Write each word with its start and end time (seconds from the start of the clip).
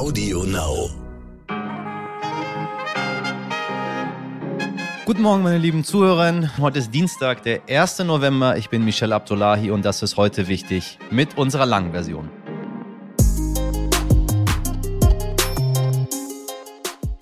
Audio 0.00 0.44
Now. 0.44 0.88
Guten 5.04 5.20
Morgen, 5.20 5.42
meine 5.42 5.58
lieben 5.58 5.84
Zuhörer. 5.84 6.50
Heute 6.58 6.78
ist 6.78 6.94
Dienstag, 6.94 7.42
der 7.42 7.60
1. 7.68 7.98
November. 7.98 8.56
Ich 8.56 8.70
bin 8.70 8.82
Michel 8.82 9.12
Abdullahi 9.12 9.70
und 9.70 9.84
das 9.84 10.02
ist 10.02 10.16
heute 10.16 10.48
wichtig 10.48 10.98
mit 11.10 11.36
unserer 11.36 11.66
langen 11.66 11.92
Version. 11.92 12.30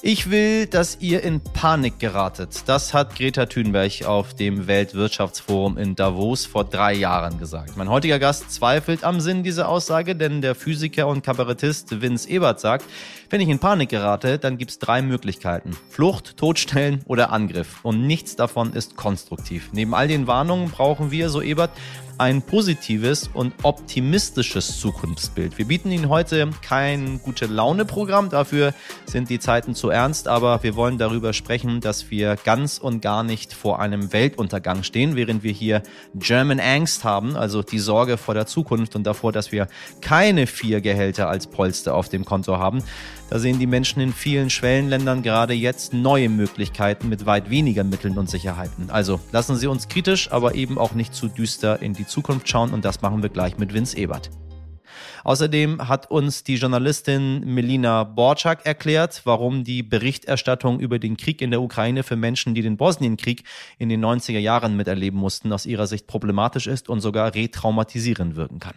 Ich 0.01 0.31
will, 0.31 0.67
dass 0.67 0.99
ihr 1.01 1.25
in 1.25 1.41
Panik 1.41 1.99
geratet. 1.99 2.63
Das 2.67 2.95
hat 2.95 3.17
Greta 3.17 3.47
Thunberg 3.47 4.05
auf 4.07 4.33
dem 4.33 4.69
Weltwirtschaftsforum 4.69 5.77
in 5.77 5.97
Davos 5.97 6.47
vor 6.47 6.63
drei 6.63 6.95
Jahren 6.95 7.41
gesagt. 7.41 7.77
Mein 7.77 7.89
heutiger 7.89 8.21
Gast 8.21 8.53
zweifelt 8.53 9.03
am 9.03 9.21
Sinn 9.21 9.43
dieser 9.43 9.69
Aussage, 9.69 10.15
denn 10.15 10.41
der 10.41 10.55
Physiker 10.55 11.09
und 11.09 11.25
Kabarettist 11.25 12.01
Vince 12.01 12.29
Ebert 12.29 12.61
sagt, 12.61 12.85
wenn 13.29 13.41
ich 13.41 13.49
in 13.49 13.59
Panik 13.59 13.89
gerate, 13.89 14.39
dann 14.39 14.57
gibt's 14.57 14.79
drei 14.79 15.03
Möglichkeiten. 15.03 15.77
Flucht, 15.91 16.37
Todstellen 16.37 17.01
oder 17.07 17.33
Angriff. 17.33 17.81
Und 17.83 18.07
nichts 18.07 18.37
davon 18.37 18.75
ist 18.75 18.95
konstruktiv. 18.95 19.71
Neben 19.73 19.95
all 19.95 20.07
den 20.07 20.29
Warnungen 20.29 20.71
brauchen 20.71 21.11
wir, 21.11 21.29
so 21.29 21.43
Ebert, 21.43 21.73
ein 22.19 22.43
positives 22.43 23.31
und 23.33 23.55
optimistisches 23.63 24.81
Zukunftsbild. 24.81 25.57
Wir 25.57 25.67
bieten 25.67 25.93
Ihnen 25.93 26.09
heute 26.09 26.51
kein 26.63 27.21
gute 27.23 27.47
Laune-Programm, 27.47 28.29
dafür 28.29 28.75
sind 29.07 29.31
die 29.31 29.39
Zeiten 29.39 29.77
zu 29.77 29.91
ernst, 29.91 30.27
aber 30.27 30.63
wir 30.65 30.75
wollen 30.75 30.99
darüber 30.99 31.33
sprechen, 31.33 31.81
dass 31.81 32.11
wir 32.11 32.37
ganz 32.45 32.79
und 32.79 33.01
gar 33.01 33.23
nicht 33.23 33.53
vor 33.53 33.79
einem 33.79 34.13
Weltuntergang 34.13 34.83
stehen, 34.83 35.15
während 35.15 35.45
wir 35.45 35.53
hier 35.53 35.83
German 36.15 36.59
Angst 36.59 37.05
haben, 37.05 37.37
also 37.37 37.63
die 37.63 37.79
Sorge 37.79 38.17
vor 38.17 38.35
der 38.35 38.47
Zukunft 38.47 38.97
und 38.97 39.05
davor, 39.05 39.31
dass 39.31 39.53
wir 39.53 39.69
keine 40.01 40.49
vier 40.49 40.81
Gehälter 40.81 41.29
als 41.29 41.47
Polster 41.47 41.95
auf 41.95 42.09
dem 42.09 42.25
Konto 42.25 42.59
haben. 42.59 42.83
Da 43.31 43.39
sehen 43.39 43.59
die 43.59 43.67
Menschen 43.67 44.01
in 44.01 44.13
vielen 44.13 44.49
Schwellenländern 44.49 45.23
gerade 45.23 45.53
jetzt 45.53 45.93
neue 45.93 46.31
Möglichkeiten 46.31 47.11
mit 47.11 47.27
weit 47.27 47.51
weniger 47.51 47.85
Mitteln 47.85 48.17
und 48.17 48.31
Sicherheiten. 48.31 48.91
Also 48.91 49.21
lassen 49.33 49.57
Sie 49.57 49.67
uns 49.67 49.89
kritisch, 49.89 50.33
aber 50.33 50.55
eben 50.55 50.79
auch 50.79 50.93
nicht 50.93 51.15
zu 51.15 51.29
düster 51.29 51.83
in 51.83 51.93
die 51.93 52.07
Zukunft 52.09 52.49
schauen 52.49 52.73
und 52.73 52.85
das 52.85 53.03
machen 53.03 53.23
wir 53.23 53.31
gleich 53.31 53.59
mit 53.59 53.73
Vince 53.73 53.97
Ebert. 53.97 54.31
Außerdem 55.25 55.89
hat 55.89 56.11
uns 56.11 56.45
die 56.45 56.57
Journalistin 56.57 57.41
Melina 57.41 58.05
Borczak 58.05 58.65
erklärt, 58.65 59.23
warum 59.25 59.65
die 59.65 59.83
Berichterstattung 59.83 60.81
über 60.81 60.99
den 60.99 61.17
Krieg 61.17 61.43
in 61.43 61.51
der 61.51 61.61
Ukraine 61.61 62.03
für 62.03 62.17
Menschen, 62.17 62.55
die 62.55 62.63
den 62.63 62.77
Bosnienkrieg 62.77 63.45
in 63.79 63.89
den 63.89 64.05
90er 64.05 64.39
Jahren 64.39 64.77
miterleben 64.77 65.19
mussten, 65.19 65.53
aus 65.53 65.67
ihrer 65.67 65.87
Sicht 65.87 66.07
problematisch 66.07 66.67
ist 66.67 66.89
und 66.89 67.01
sogar 67.01 67.35
retraumatisierend 67.35 68.37
wirken 68.37 68.59
kann. 68.59 68.75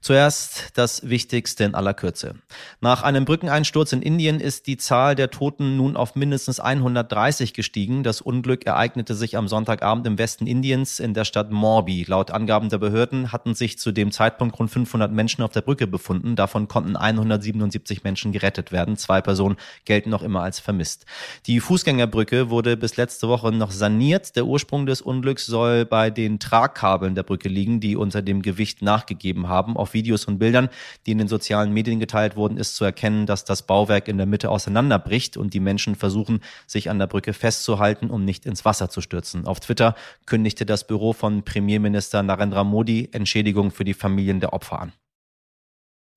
Zuerst 0.00 0.78
das 0.78 1.08
Wichtigste 1.08 1.64
in 1.64 1.74
aller 1.74 1.92
Kürze. 1.92 2.36
Nach 2.80 3.02
einem 3.02 3.24
Brückeneinsturz 3.24 3.92
in 3.92 4.00
Indien 4.00 4.38
ist 4.38 4.68
die 4.68 4.76
Zahl 4.76 5.16
der 5.16 5.32
Toten 5.32 5.76
nun 5.76 5.96
auf 5.96 6.14
mindestens 6.14 6.60
130 6.60 7.52
gestiegen. 7.52 8.04
Das 8.04 8.20
Unglück 8.20 8.64
ereignete 8.64 9.16
sich 9.16 9.36
am 9.36 9.48
Sonntagabend 9.48 10.06
im 10.06 10.16
Westen 10.16 10.46
Indiens 10.46 11.00
in 11.00 11.14
der 11.14 11.24
Stadt 11.24 11.50
Morbi. 11.50 12.04
Laut 12.06 12.30
Angaben 12.30 12.68
der 12.68 12.78
Behörden 12.78 13.32
hatten 13.32 13.56
sich 13.56 13.76
zu 13.76 13.90
dem 13.90 14.12
Zeitpunkt 14.12 14.56
rund 14.60 14.70
500 14.70 15.10
Menschen 15.10 15.42
auf 15.42 15.50
der 15.50 15.62
Brücke 15.62 15.88
befunden. 15.88 16.36
Davon 16.36 16.68
konnten 16.68 16.94
177 16.94 18.04
Menschen 18.04 18.30
gerettet 18.30 18.70
werden. 18.70 18.96
Zwei 18.96 19.20
Personen 19.20 19.56
gelten 19.84 20.10
noch 20.10 20.22
immer 20.22 20.42
als 20.42 20.60
vermisst. 20.60 21.06
Die 21.46 21.58
Fußgängerbrücke 21.58 22.50
wurde 22.50 22.76
bis 22.76 22.96
letzte 22.96 23.28
Woche 23.28 23.50
noch 23.50 23.72
saniert. 23.72 24.36
Der 24.36 24.46
Ursprung 24.46 24.86
des 24.86 25.02
Unglücks 25.02 25.44
soll 25.46 25.84
bei 25.84 26.10
den 26.10 26.38
Tragkabeln 26.38 27.16
der 27.16 27.24
Brücke 27.24 27.48
liegen, 27.48 27.80
die 27.80 27.96
unter 27.96 28.22
dem 28.22 28.42
Gewicht 28.42 28.80
nachgegeben 28.80 29.48
haben. 29.48 29.76
Auf 29.76 29.87
Videos 29.94 30.24
und 30.26 30.38
Bildern, 30.38 30.68
die 31.06 31.12
in 31.12 31.18
den 31.18 31.28
sozialen 31.28 31.72
Medien 31.72 32.00
geteilt 32.00 32.36
wurden, 32.36 32.56
ist 32.56 32.76
zu 32.76 32.84
erkennen, 32.84 33.26
dass 33.26 33.44
das 33.44 33.62
Bauwerk 33.62 34.08
in 34.08 34.16
der 34.16 34.26
Mitte 34.26 34.50
auseinanderbricht 34.50 35.36
und 35.36 35.54
die 35.54 35.60
Menschen 35.60 35.94
versuchen, 35.94 36.40
sich 36.66 36.90
an 36.90 36.98
der 36.98 37.06
Brücke 37.06 37.32
festzuhalten, 37.32 38.10
um 38.10 38.24
nicht 38.24 38.46
ins 38.46 38.64
Wasser 38.64 38.90
zu 38.90 39.00
stürzen. 39.00 39.46
Auf 39.46 39.60
Twitter 39.60 39.94
kündigte 40.26 40.66
das 40.66 40.86
Büro 40.86 41.12
von 41.12 41.42
Premierminister 41.42 42.22
Narendra 42.22 42.64
Modi 42.64 43.08
Entschädigung 43.12 43.70
für 43.70 43.84
die 43.84 43.94
Familien 43.94 44.40
der 44.40 44.52
Opfer 44.52 44.80
an. 44.80 44.92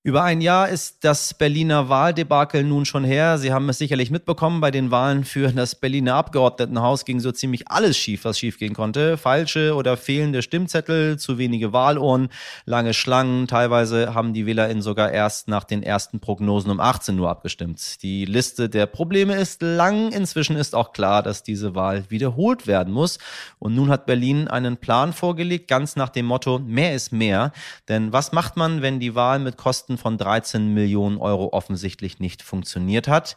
Über 0.04 0.24
ein 0.24 0.40
Jahr 0.40 0.68
ist 0.68 1.04
das 1.04 1.32
Berliner 1.32 1.88
Wahldebakel 1.88 2.64
nun 2.64 2.84
schon 2.84 3.04
her. 3.04 3.38
Sie 3.38 3.52
haben 3.52 3.68
es 3.68 3.78
sicherlich 3.78 4.10
mitbekommen. 4.10 4.60
Bei 4.60 4.72
den 4.72 4.90
Wahlen 4.90 5.22
für 5.22 5.52
das 5.52 5.76
Berliner 5.76 6.16
Abgeordnetenhaus 6.16 7.04
ging 7.04 7.20
so 7.20 7.30
ziemlich 7.30 7.68
alles 7.68 7.96
schief, 7.96 8.24
was 8.24 8.36
schief 8.36 8.58
gehen 8.58 8.74
konnte. 8.74 9.16
Falsche 9.16 9.76
oder 9.76 9.96
fehlende 9.96 10.42
Stimmzettel, 10.42 11.20
zu 11.20 11.38
wenige 11.38 11.72
Wahlohren, 11.72 12.30
lange 12.64 12.94
Schlangen. 12.94 13.46
Teilweise 13.46 14.12
haben 14.12 14.34
die 14.34 14.44
WählerInnen 14.44 14.82
sogar 14.82 15.12
erst 15.12 15.46
nach 15.46 15.62
den 15.62 15.84
ersten 15.84 16.18
Prognosen 16.18 16.72
um 16.72 16.80
18 16.80 17.16
Uhr 17.20 17.30
abgestimmt. 17.30 18.02
Die 18.02 18.24
Liste 18.24 18.68
der 18.68 18.86
Probleme 18.86 19.36
ist 19.36 19.62
lang. 19.62 20.10
Inzwischen 20.10 20.56
ist 20.56 20.74
auch 20.74 20.92
klar, 20.92 21.22
dass 21.22 21.44
diese 21.44 21.76
Wahl 21.76 22.06
wiederholt 22.08 22.66
werden 22.66 22.92
muss. 22.92 23.20
Und 23.60 23.76
nun 23.76 23.88
hat 23.88 24.06
Berlin 24.06 24.48
einen 24.48 24.78
Plan 24.78 25.12
vorgelegt, 25.12 25.68
ganz 25.68 25.94
nach 25.94 26.08
dem 26.08 26.26
Motto, 26.26 26.58
mehr 26.58 26.92
ist 26.92 27.12
mehr. 27.12 27.52
Denn 27.88 28.12
was 28.12 28.32
macht 28.32 28.56
man, 28.56 28.82
wenn 28.82 28.98
die 28.98 29.14
Wahl 29.14 29.38
mit 29.38 29.56
Kosten 29.56 29.91
Kosten 29.92 29.98
von 29.98 30.18
13 30.18 30.72
Millionen 30.72 31.18
Euro 31.18 31.52
offensichtlich 31.52 32.18
nicht 32.18 32.42
funktioniert 32.42 33.08
hat. 33.08 33.36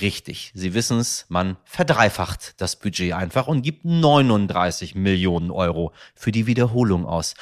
Richtig, 0.00 0.50
Sie 0.54 0.72
wissen 0.72 0.98
es, 0.98 1.26
man 1.28 1.58
verdreifacht 1.64 2.54
das 2.58 2.76
Budget 2.76 3.12
einfach 3.12 3.46
und 3.48 3.60
gibt 3.62 3.84
39 3.84 4.94
Millionen 4.94 5.50
Euro 5.50 5.92
für 6.14 6.32
die 6.32 6.46
Wiederholung 6.46 7.04
aus. 7.04 7.34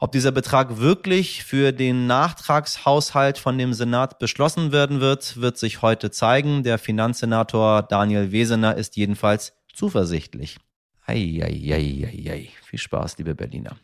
Ob 0.00 0.10
dieser 0.10 0.32
Betrag 0.32 0.78
wirklich 0.78 1.44
für 1.44 1.72
den 1.72 2.08
Nachtragshaushalt 2.08 3.38
von 3.38 3.58
dem 3.58 3.72
Senat 3.74 4.18
beschlossen 4.18 4.72
werden 4.72 5.00
wird, 5.00 5.40
wird 5.40 5.56
sich 5.56 5.82
heute 5.82 6.10
zeigen. 6.10 6.64
Der 6.64 6.78
Finanzsenator 6.78 7.82
Daniel 7.82 8.32
Wesener 8.32 8.74
ist 8.74 8.96
jedenfalls 8.96 9.52
zuversichtlich. 9.72 10.58
Eieieiei. 11.06 12.48
Viel 12.64 12.78
Spaß, 12.78 13.18
liebe 13.18 13.36
Berliner. 13.36 13.76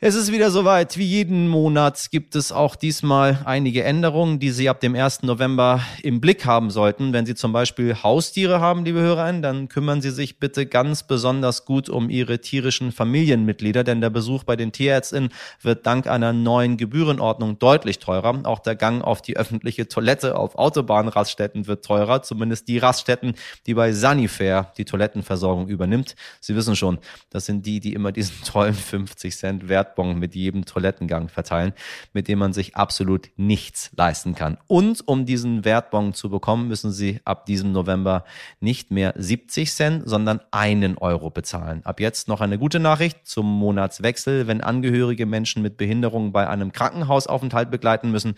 Es 0.00 0.16
ist 0.16 0.32
wieder 0.32 0.50
soweit. 0.50 0.98
Wie 0.98 1.06
jeden 1.06 1.46
Monat 1.46 2.08
gibt 2.10 2.34
es 2.34 2.50
auch 2.50 2.74
diesmal 2.74 3.38
einige 3.44 3.84
Änderungen, 3.84 4.40
die 4.40 4.50
Sie 4.50 4.68
ab 4.68 4.80
dem 4.80 4.96
1. 4.96 5.22
November 5.22 5.82
im 6.02 6.20
Blick 6.20 6.44
haben 6.44 6.70
sollten. 6.70 7.12
Wenn 7.12 7.26
Sie 7.26 7.36
zum 7.36 7.52
Beispiel 7.52 8.02
Haustiere 8.02 8.60
haben, 8.60 8.84
liebe 8.84 8.98
Hörerinnen, 8.98 9.40
dann 9.40 9.68
kümmern 9.68 10.02
Sie 10.02 10.10
sich 10.10 10.40
bitte 10.40 10.66
ganz 10.66 11.04
besonders 11.04 11.64
gut 11.64 11.88
um 11.88 12.10
Ihre 12.10 12.40
tierischen 12.40 12.90
Familienmitglieder, 12.90 13.84
denn 13.84 14.00
der 14.00 14.10
Besuch 14.10 14.42
bei 14.42 14.56
den 14.56 14.72
Tierärztinnen 14.72 15.30
wird 15.62 15.86
dank 15.86 16.08
einer 16.08 16.32
neuen 16.32 16.76
Gebührenordnung 16.76 17.60
deutlich 17.60 18.00
teurer. 18.00 18.40
Auch 18.42 18.58
der 18.58 18.74
Gang 18.74 19.00
auf 19.02 19.22
die 19.22 19.36
öffentliche 19.36 19.86
Toilette 19.86 20.36
auf 20.36 20.56
Autobahnraststätten 20.56 21.68
wird 21.68 21.84
teurer, 21.84 22.22
zumindest 22.22 22.66
die 22.66 22.78
Raststätten, 22.78 23.34
die 23.66 23.74
bei 23.74 23.92
Sanifair 23.92 24.72
die 24.76 24.84
Toilettenversorgung 24.84 25.68
übernimmt. 25.68 26.16
Sie 26.40 26.56
wissen 26.56 26.74
schon, 26.74 26.98
das 27.30 27.46
sind 27.46 27.64
die, 27.64 27.78
die 27.78 27.94
immer 27.94 28.10
diesen 28.10 28.42
tollen 28.44 28.74
50 28.74 29.36
Cent 29.36 29.68
Wert 29.68 29.93
Wertbon 29.94 30.18
mit 30.18 30.34
jedem 30.34 30.64
Toilettengang 30.64 31.28
verteilen, 31.28 31.72
mit 32.12 32.28
dem 32.28 32.38
man 32.38 32.52
sich 32.52 32.76
absolut 32.76 33.30
nichts 33.36 33.90
leisten 33.96 34.34
kann. 34.34 34.58
Und 34.66 35.06
um 35.06 35.24
diesen 35.24 35.64
Wertbon 35.64 36.14
zu 36.14 36.30
bekommen, 36.30 36.68
müssen 36.68 36.90
Sie 36.90 37.20
ab 37.24 37.46
diesem 37.46 37.72
November 37.72 38.24
nicht 38.60 38.90
mehr 38.90 39.14
70 39.16 39.72
Cent, 39.72 40.02
sondern 40.06 40.40
einen 40.50 40.98
Euro 40.98 41.30
bezahlen. 41.30 41.84
Ab 41.84 42.00
jetzt 42.00 42.28
noch 42.28 42.40
eine 42.40 42.58
gute 42.58 42.80
Nachricht 42.80 43.26
zum 43.26 43.46
Monatswechsel. 43.46 44.46
Wenn 44.46 44.60
Angehörige 44.60 45.26
Menschen 45.26 45.62
mit 45.62 45.76
Behinderungen 45.76 46.32
bei 46.32 46.48
einem 46.48 46.72
Krankenhausaufenthalt 46.72 47.70
begleiten 47.70 48.10
müssen, 48.10 48.34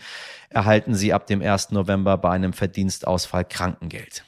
erhalten 0.50 0.94
sie 0.94 1.12
ab 1.12 1.26
dem 1.26 1.40
1. 1.40 1.70
November 1.70 2.18
bei 2.18 2.30
einem 2.30 2.52
Verdienstausfall 2.52 3.44
Krankengeld. 3.44 4.24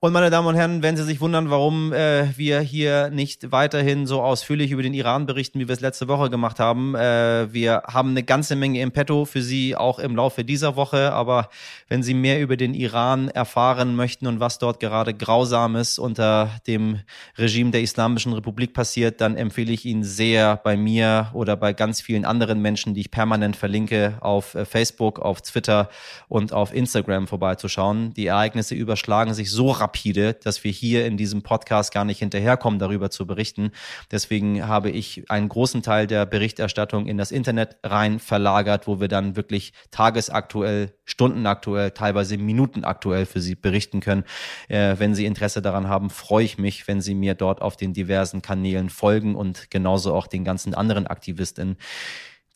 Und 0.00 0.12
meine 0.12 0.30
Damen 0.30 0.46
und 0.46 0.54
Herren, 0.54 0.84
wenn 0.84 0.96
Sie 0.96 1.02
sich 1.02 1.20
wundern, 1.20 1.50
warum 1.50 1.92
äh, 1.92 2.28
wir 2.38 2.60
hier 2.60 3.10
nicht 3.10 3.50
weiterhin 3.50 4.06
so 4.06 4.22
ausführlich 4.22 4.70
über 4.70 4.82
den 4.82 4.94
Iran 4.94 5.26
berichten, 5.26 5.58
wie 5.58 5.66
wir 5.66 5.72
es 5.72 5.80
letzte 5.80 6.06
Woche 6.06 6.30
gemacht 6.30 6.60
haben, 6.60 6.94
äh, 6.94 7.52
wir 7.52 7.82
haben 7.84 8.10
eine 8.10 8.22
ganze 8.22 8.54
Menge 8.54 8.80
im 8.80 8.92
Petto 8.92 9.24
für 9.24 9.42
Sie 9.42 9.74
auch 9.74 9.98
im 9.98 10.14
Laufe 10.14 10.44
dieser 10.44 10.76
Woche. 10.76 11.12
Aber 11.12 11.48
wenn 11.88 12.04
Sie 12.04 12.14
mehr 12.14 12.40
über 12.40 12.56
den 12.56 12.74
Iran 12.74 13.26
erfahren 13.26 13.96
möchten 13.96 14.28
und 14.28 14.38
was 14.38 14.60
dort 14.60 14.78
gerade 14.78 15.14
Grausames 15.14 15.98
unter 15.98 16.52
dem 16.68 17.00
Regime 17.36 17.72
der 17.72 17.82
Islamischen 17.82 18.32
Republik 18.32 18.74
passiert, 18.74 19.20
dann 19.20 19.36
empfehle 19.36 19.72
ich 19.72 19.84
Ihnen 19.84 20.04
sehr 20.04 20.58
bei 20.58 20.76
mir 20.76 21.32
oder 21.34 21.56
bei 21.56 21.72
ganz 21.72 22.00
vielen 22.00 22.24
anderen 22.24 22.62
Menschen, 22.62 22.94
die 22.94 23.00
ich 23.00 23.10
permanent 23.10 23.56
verlinke, 23.56 24.18
auf 24.20 24.54
äh, 24.54 24.64
Facebook, 24.64 25.18
auf 25.18 25.42
Twitter 25.42 25.88
und 26.28 26.52
auf 26.52 26.72
Instagram 26.72 27.26
vorbeizuschauen. 27.26 28.14
Die 28.14 28.26
Ereignisse 28.26 28.76
überschlagen 28.76 29.34
sich 29.34 29.50
so 29.50 29.72
rapide 29.72 29.87
rapide, 29.88 30.34
dass 30.34 30.64
wir 30.64 30.70
hier 30.70 31.06
in 31.06 31.16
diesem 31.16 31.42
Podcast 31.42 31.92
gar 31.92 32.04
nicht 32.04 32.18
hinterherkommen, 32.18 32.78
darüber 32.78 33.10
zu 33.10 33.26
berichten. 33.26 33.70
Deswegen 34.10 34.68
habe 34.68 34.90
ich 34.90 35.30
einen 35.30 35.48
großen 35.48 35.82
Teil 35.82 36.06
der 36.06 36.26
Berichterstattung 36.26 37.06
in 37.06 37.16
das 37.16 37.32
Internet 37.32 37.78
rein 37.82 38.18
verlagert, 38.18 38.86
wo 38.86 39.00
wir 39.00 39.08
dann 39.08 39.34
wirklich 39.34 39.72
tagesaktuell, 39.90 40.92
stundenaktuell, 41.06 41.92
teilweise 41.92 42.36
minutenaktuell 42.36 43.24
für 43.24 43.40
Sie 43.40 43.54
berichten 43.54 44.00
können. 44.00 44.24
Äh, 44.68 44.96
wenn 44.98 45.14
Sie 45.14 45.24
Interesse 45.24 45.62
daran 45.62 45.88
haben, 45.88 46.10
freue 46.10 46.44
ich 46.44 46.58
mich, 46.58 46.86
wenn 46.86 47.00
Sie 47.00 47.14
mir 47.14 47.34
dort 47.34 47.62
auf 47.62 47.76
den 47.76 47.94
diversen 47.94 48.42
Kanälen 48.42 48.90
folgen 48.90 49.34
und 49.34 49.70
genauso 49.70 50.14
auch 50.14 50.26
den 50.26 50.44
ganzen 50.44 50.74
anderen 50.74 51.06
Aktivistinnen, 51.06 51.76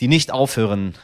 die 0.00 0.08
nicht 0.08 0.32
aufhören, 0.32 0.94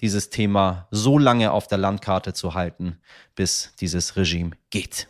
dieses 0.00 0.30
Thema 0.30 0.86
so 0.90 1.18
lange 1.18 1.50
auf 1.50 1.66
der 1.66 1.78
Landkarte 1.78 2.32
zu 2.32 2.54
halten, 2.54 2.98
bis 3.34 3.74
dieses 3.80 4.16
Regime 4.16 4.52
geht. 4.70 5.08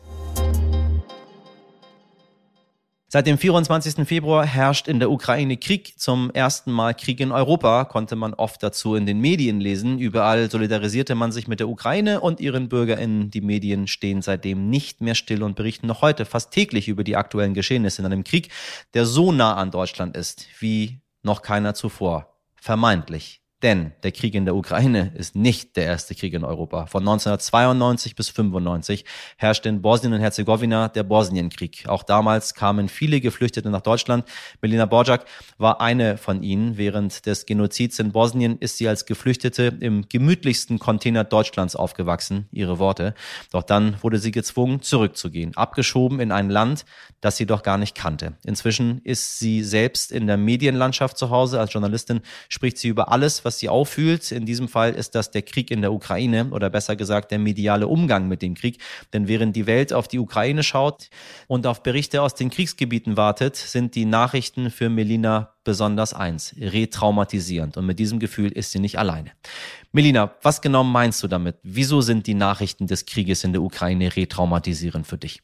Seit 3.10 3.26
dem 3.26 3.38
24. 3.38 4.06
Februar 4.06 4.44
herrscht 4.44 4.86
in 4.86 4.98
der 4.98 5.10
Ukraine 5.10 5.56
Krieg. 5.56 5.98
Zum 5.98 6.30
ersten 6.30 6.70
Mal 6.70 6.92
Krieg 6.92 7.20
in 7.20 7.32
Europa 7.32 7.86
konnte 7.86 8.16
man 8.16 8.34
oft 8.34 8.62
dazu 8.62 8.96
in 8.96 9.06
den 9.06 9.18
Medien 9.18 9.62
lesen. 9.62 9.98
Überall 9.98 10.50
solidarisierte 10.50 11.14
man 11.14 11.32
sich 11.32 11.48
mit 11.48 11.58
der 11.58 11.70
Ukraine 11.70 12.20
und 12.20 12.38
ihren 12.38 12.68
BürgerInnen. 12.68 13.30
Die 13.30 13.40
Medien 13.40 13.86
stehen 13.86 14.20
seitdem 14.20 14.68
nicht 14.68 15.00
mehr 15.00 15.14
still 15.14 15.42
und 15.42 15.56
berichten 15.56 15.86
noch 15.86 16.02
heute 16.02 16.26
fast 16.26 16.50
täglich 16.50 16.86
über 16.86 17.02
die 17.02 17.16
aktuellen 17.16 17.54
Geschehnisse 17.54 18.02
in 18.02 18.06
einem 18.06 18.24
Krieg, 18.24 18.50
der 18.92 19.06
so 19.06 19.32
nah 19.32 19.54
an 19.54 19.70
Deutschland 19.70 20.14
ist 20.14 20.46
wie 20.58 21.00
noch 21.22 21.40
keiner 21.40 21.72
zuvor. 21.72 22.36
Vermeintlich 22.56 23.40
denn 23.62 23.92
der 24.04 24.12
Krieg 24.12 24.34
in 24.34 24.44
der 24.44 24.54
Ukraine 24.54 25.12
ist 25.16 25.34
nicht 25.34 25.76
der 25.76 25.84
erste 25.84 26.14
Krieg 26.14 26.32
in 26.32 26.44
Europa. 26.44 26.86
Von 26.86 27.02
1992 27.02 28.14
bis 28.14 28.28
95 28.28 29.04
herrschte 29.36 29.68
in 29.68 29.82
Bosnien 29.82 30.12
und 30.12 30.20
Herzegowina 30.20 30.88
der 30.88 31.02
Bosnienkrieg. 31.02 31.88
Auch 31.88 32.04
damals 32.04 32.54
kamen 32.54 32.88
viele 32.88 33.20
Geflüchtete 33.20 33.68
nach 33.70 33.80
Deutschland. 33.80 34.26
Melina 34.62 34.86
Borjak 34.86 35.24
war 35.56 35.80
eine 35.80 36.18
von 36.18 36.44
ihnen. 36.44 36.76
Während 36.76 37.26
des 37.26 37.46
Genozids 37.46 37.98
in 37.98 38.12
Bosnien 38.12 38.58
ist 38.58 38.76
sie 38.76 38.86
als 38.86 39.06
Geflüchtete 39.06 39.76
im 39.80 40.08
gemütlichsten 40.08 40.78
Container 40.78 41.24
Deutschlands 41.24 41.74
aufgewachsen. 41.74 42.48
Ihre 42.52 42.78
Worte. 42.78 43.14
Doch 43.50 43.64
dann 43.64 43.96
wurde 44.02 44.18
sie 44.18 44.30
gezwungen, 44.30 44.82
zurückzugehen. 44.82 45.56
Abgeschoben 45.56 46.20
in 46.20 46.30
ein 46.30 46.48
Land, 46.48 46.84
das 47.20 47.36
sie 47.36 47.46
doch 47.46 47.64
gar 47.64 47.78
nicht 47.78 47.96
kannte. 47.96 48.34
Inzwischen 48.44 49.00
ist 49.02 49.40
sie 49.40 49.64
selbst 49.64 50.12
in 50.12 50.28
der 50.28 50.36
Medienlandschaft 50.36 51.18
zu 51.18 51.30
Hause. 51.30 51.58
Als 51.58 51.72
Journalistin 51.72 52.20
spricht 52.48 52.78
sie 52.78 52.88
über 52.88 53.10
alles, 53.10 53.44
was 53.48 53.58
sie 53.58 53.70
auffühlt. 53.70 54.30
In 54.30 54.44
diesem 54.44 54.68
Fall 54.68 54.92
ist 54.92 55.14
das 55.14 55.30
der 55.30 55.40
Krieg 55.40 55.70
in 55.70 55.80
der 55.80 55.90
Ukraine 55.90 56.50
oder 56.50 56.68
besser 56.68 56.96
gesagt 56.96 57.30
der 57.30 57.38
mediale 57.38 57.88
Umgang 57.88 58.28
mit 58.28 58.42
dem 58.42 58.54
Krieg. 58.54 58.78
Denn 59.14 59.26
während 59.26 59.56
die 59.56 59.66
Welt 59.66 59.94
auf 59.94 60.06
die 60.06 60.18
Ukraine 60.18 60.62
schaut 60.62 61.08
und 61.46 61.66
auf 61.66 61.82
Berichte 61.82 62.20
aus 62.20 62.34
den 62.34 62.50
Kriegsgebieten 62.50 63.16
wartet, 63.16 63.56
sind 63.56 63.94
die 63.94 64.04
Nachrichten 64.04 64.70
für 64.70 64.90
Melina 64.90 65.54
besonders 65.64 66.12
eins, 66.12 66.54
retraumatisierend. 66.60 67.78
Und 67.78 67.86
mit 67.86 67.98
diesem 67.98 68.18
Gefühl 68.18 68.52
ist 68.52 68.70
sie 68.70 68.80
nicht 68.80 68.98
alleine. 68.98 69.32
Melina, 69.92 70.34
was 70.42 70.60
genau 70.60 70.84
meinst 70.84 71.22
du 71.22 71.26
damit? 71.26 71.56
Wieso 71.62 72.02
sind 72.02 72.26
die 72.26 72.34
Nachrichten 72.34 72.86
des 72.86 73.06
Krieges 73.06 73.44
in 73.44 73.52
der 73.52 73.62
Ukraine 73.62 74.14
retraumatisierend 74.14 75.06
für 75.06 75.16
dich? 75.16 75.40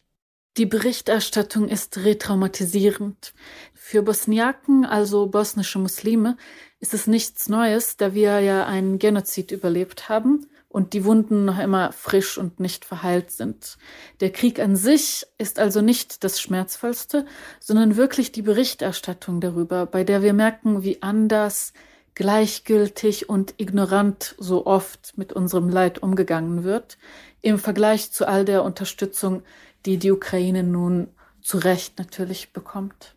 Die 0.57 0.67
Berichterstattung 0.67 1.67
ist 1.67 1.97
retraumatisierend. 1.97 3.35
Für 3.73 4.05
Bosniaken, 4.05 4.85
also 4.85 5.27
bosnische 5.27 5.81
Muslime, 5.81 6.37
ist 6.85 6.93
es 6.93 7.07
nichts 7.07 7.49
Neues, 7.49 7.97
da 7.97 8.13
wir 8.13 8.41
ja 8.41 8.67
einen 8.67 8.99
Genozid 8.99 9.53
überlebt 9.53 10.11
haben 10.11 10.47
und 10.69 10.93
die 10.93 11.07
Wunden 11.07 11.47
noch 11.47 11.59
immer 11.59 11.93
frisch 11.93 12.37
und 12.37 12.61
nicht 12.61 12.85
verheilt 12.85 13.31
sind. 13.31 13.79
Der 14.21 14.31
Krieg 14.31 14.61
an 14.61 14.77
sich 14.77 15.27
ist 15.39 15.59
also 15.59 15.81
nicht 15.81 16.25
das 16.25 16.39
Schmerzvollste, 16.39 17.25
sondern 17.59 17.97
wirklich 17.97 18.33
die 18.33 18.43
Berichterstattung 18.43 19.41
darüber, 19.41 19.87
bei 19.87 20.05
der 20.05 20.21
wir 20.21 20.35
merken, 20.35 20.83
wie 20.83 21.01
anders, 21.01 21.73
gleichgültig 22.15 23.31
und 23.31 23.55
ignorant 23.57 24.35
so 24.37 24.67
oft 24.67 25.17
mit 25.17 25.33
unserem 25.33 25.71
Leid 25.71 26.03
umgegangen 26.03 26.65
wird, 26.65 26.99
im 27.41 27.59
Vergleich 27.59 28.13
zu 28.13 28.29
all 28.29 28.45
der 28.45 28.63
Unterstützung, 28.63 29.43
die 29.87 29.97
die 29.97 30.13
Ukraine 30.13 30.63
nun 30.63 31.09
zu 31.41 31.57
Recht 31.57 31.99
natürlich 31.99 32.53
bekommt. 32.53 33.15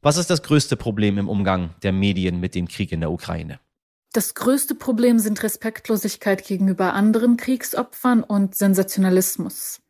Was 0.00 0.16
ist 0.16 0.30
das 0.30 0.42
größte 0.42 0.76
Problem 0.76 1.18
im 1.18 1.28
Umgang 1.28 1.74
der 1.82 1.92
Medien 1.92 2.38
mit 2.38 2.54
dem 2.54 2.68
Krieg 2.68 2.92
in 2.92 3.00
der 3.00 3.10
Ukraine? 3.10 3.58
Das 4.12 4.34
größte 4.34 4.74
Problem 4.74 5.18
sind 5.18 5.42
Respektlosigkeit 5.42 6.44
gegenüber 6.46 6.94
anderen 6.94 7.36
Kriegsopfern 7.36 8.22
und 8.22 8.54
Sensationalismus. 8.54 9.80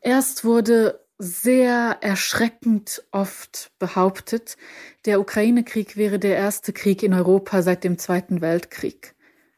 Erst 0.00 0.44
wurde 0.44 1.00
sehr 1.18 1.98
erschreckend 2.00 3.02
oft 3.10 3.72
behauptet, 3.78 4.56
der 5.04 5.20
Ukraine-Krieg 5.20 5.96
wäre 5.96 6.18
der 6.18 6.36
erste 6.36 6.72
Krieg 6.72 7.02
in 7.02 7.14
Europa 7.14 7.62
seit 7.62 7.84
dem 7.84 7.98
Zweiten 7.98 8.40
Weltkrieg 8.40 9.16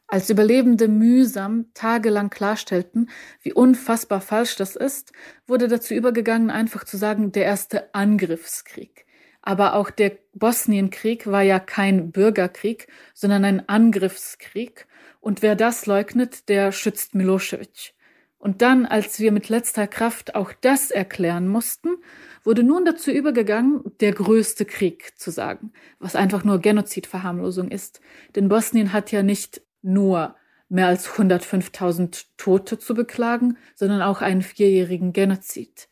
als 0.08 0.30
Überlebende 0.30 0.88
mühsam 0.88 1.66
tagelang 1.74 2.30
klarstellten, 2.30 3.10
wie 3.42 3.52
unfassbar 3.52 4.22
falsch 4.22 4.56
das 4.56 4.74
ist, 4.74 5.12
wurde 5.46 5.68
dazu 5.68 5.94
übergegangen, 5.94 6.50
einfach 6.50 6.84
zu 6.84 6.96
sagen, 6.96 7.30
der 7.30 7.44
erste 7.44 7.94
Angriffskrieg. 7.94 9.04
Aber 9.42 9.74
auch 9.74 9.90
der 9.90 10.18
Bosnienkrieg 10.34 11.26
war 11.26 11.42
ja 11.42 11.58
kein 11.58 12.10
Bürgerkrieg, 12.10 12.88
sondern 13.14 13.44
ein 13.44 13.68
Angriffskrieg. 13.68 14.86
Und 15.20 15.42
wer 15.42 15.56
das 15.56 15.86
leugnet, 15.86 16.48
der 16.48 16.72
schützt 16.72 17.14
Milosevic. 17.14 17.94
Und 18.38 18.62
dann, 18.62 18.86
als 18.86 19.18
wir 19.18 19.32
mit 19.32 19.48
letzter 19.48 19.88
Kraft 19.88 20.34
auch 20.36 20.52
das 20.60 20.90
erklären 20.90 21.48
mussten, 21.48 21.96
wurde 22.44 22.62
nun 22.62 22.84
dazu 22.84 23.10
übergegangen, 23.10 23.82
der 24.00 24.12
größte 24.12 24.64
Krieg 24.64 25.18
zu 25.18 25.30
sagen, 25.30 25.72
was 25.98 26.14
einfach 26.14 26.44
nur 26.44 26.60
Genozidverharmlosung 26.60 27.70
ist. 27.70 28.00
Denn 28.36 28.48
Bosnien 28.48 28.92
hat 28.92 29.10
ja 29.10 29.24
nicht 29.24 29.62
nur 29.82 30.36
mehr 30.68 30.86
als 30.86 31.08
105.000 31.08 32.26
Tote 32.36 32.78
zu 32.78 32.94
beklagen, 32.94 33.56
sondern 33.74 34.02
auch 34.02 34.20
einen 34.20 34.42
vierjährigen 34.42 35.12
Genozid. 35.12 35.88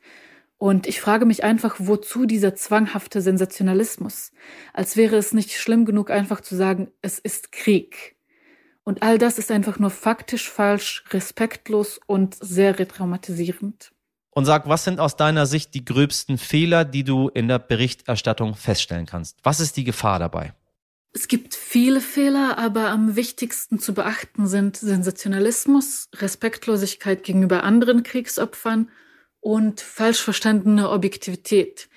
Und 0.58 0.86
ich 0.86 1.00
frage 1.00 1.26
mich 1.26 1.44
einfach, 1.44 1.76
wozu 1.78 2.24
dieser 2.24 2.54
zwanghafte 2.54 3.20
Sensationalismus? 3.20 4.32
Als 4.72 4.96
wäre 4.96 5.16
es 5.16 5.32
nicht 5.32 5.52
schlimm 5.52 5.84
genug, 5.84 6.10
einfach 6.10 6.40
zu 6.40 6.56
sagen, 6.56 6.90
es 7.02 7.18
ist 7.18 7.52
Krieg. 7.52 8.16
Und 8.82 9.02
all 9.02 9.18
das 9.18 9.38
ist 9.38 9.50
einfach 9.50 9.78
nur 9.78 9.90
faktisch 9.90 10.48
falsch, 10.48 11.04
respektlos 11.10 12.00
und 12.06 12.36
sehr 12.40 12.78
retraumatisierend. 12.78 13.92
Und 14.30 14.44
sag, 14.44 14.68
was 14.68 14.84
sind 14.84 15.00
aus 15.00 15.16
deiner 15.16 15.46
Sicht 15.46 15.74
die 15.74 15.84
gröbsten 15.84 16.38
Fehler, 16.38 16.84
die 16.84 17.04
du 17.04 17.28
in 17.28 17.48
der 17.48 17.58
Berichterstattung 17.58 18.54
feststellen 18.54 19.06
kannst? 19.06 19.38
Was 19.42 19.60
ist 19.60 19.76
die 19.76 19.84
Gefahr 19.84 20.18
dabei? 20.18 20.54
Es 21.12 21.28
gibt 21.28 21.54
viele 21.54 22.02
Fehler, 22.02 22.58
aber 22.58 22.88
am 22.90 23.16
wichtigsten 23.16 23.78
zu 23.78 23.94
beachten 23.94 24.46
sind 24.46 24.76
Sensationalismus, 24.76 26.08
Respektlosigkeit 26.14 27.24
gegenüber 27.24 27.62
anderen 27.64 28.02
Kriegsopfern 28.02 28.90
und 29.46 29.80
falsch 29.80 30.22
verstandene 30.22 30.90
Objektivität. 30.90 31.88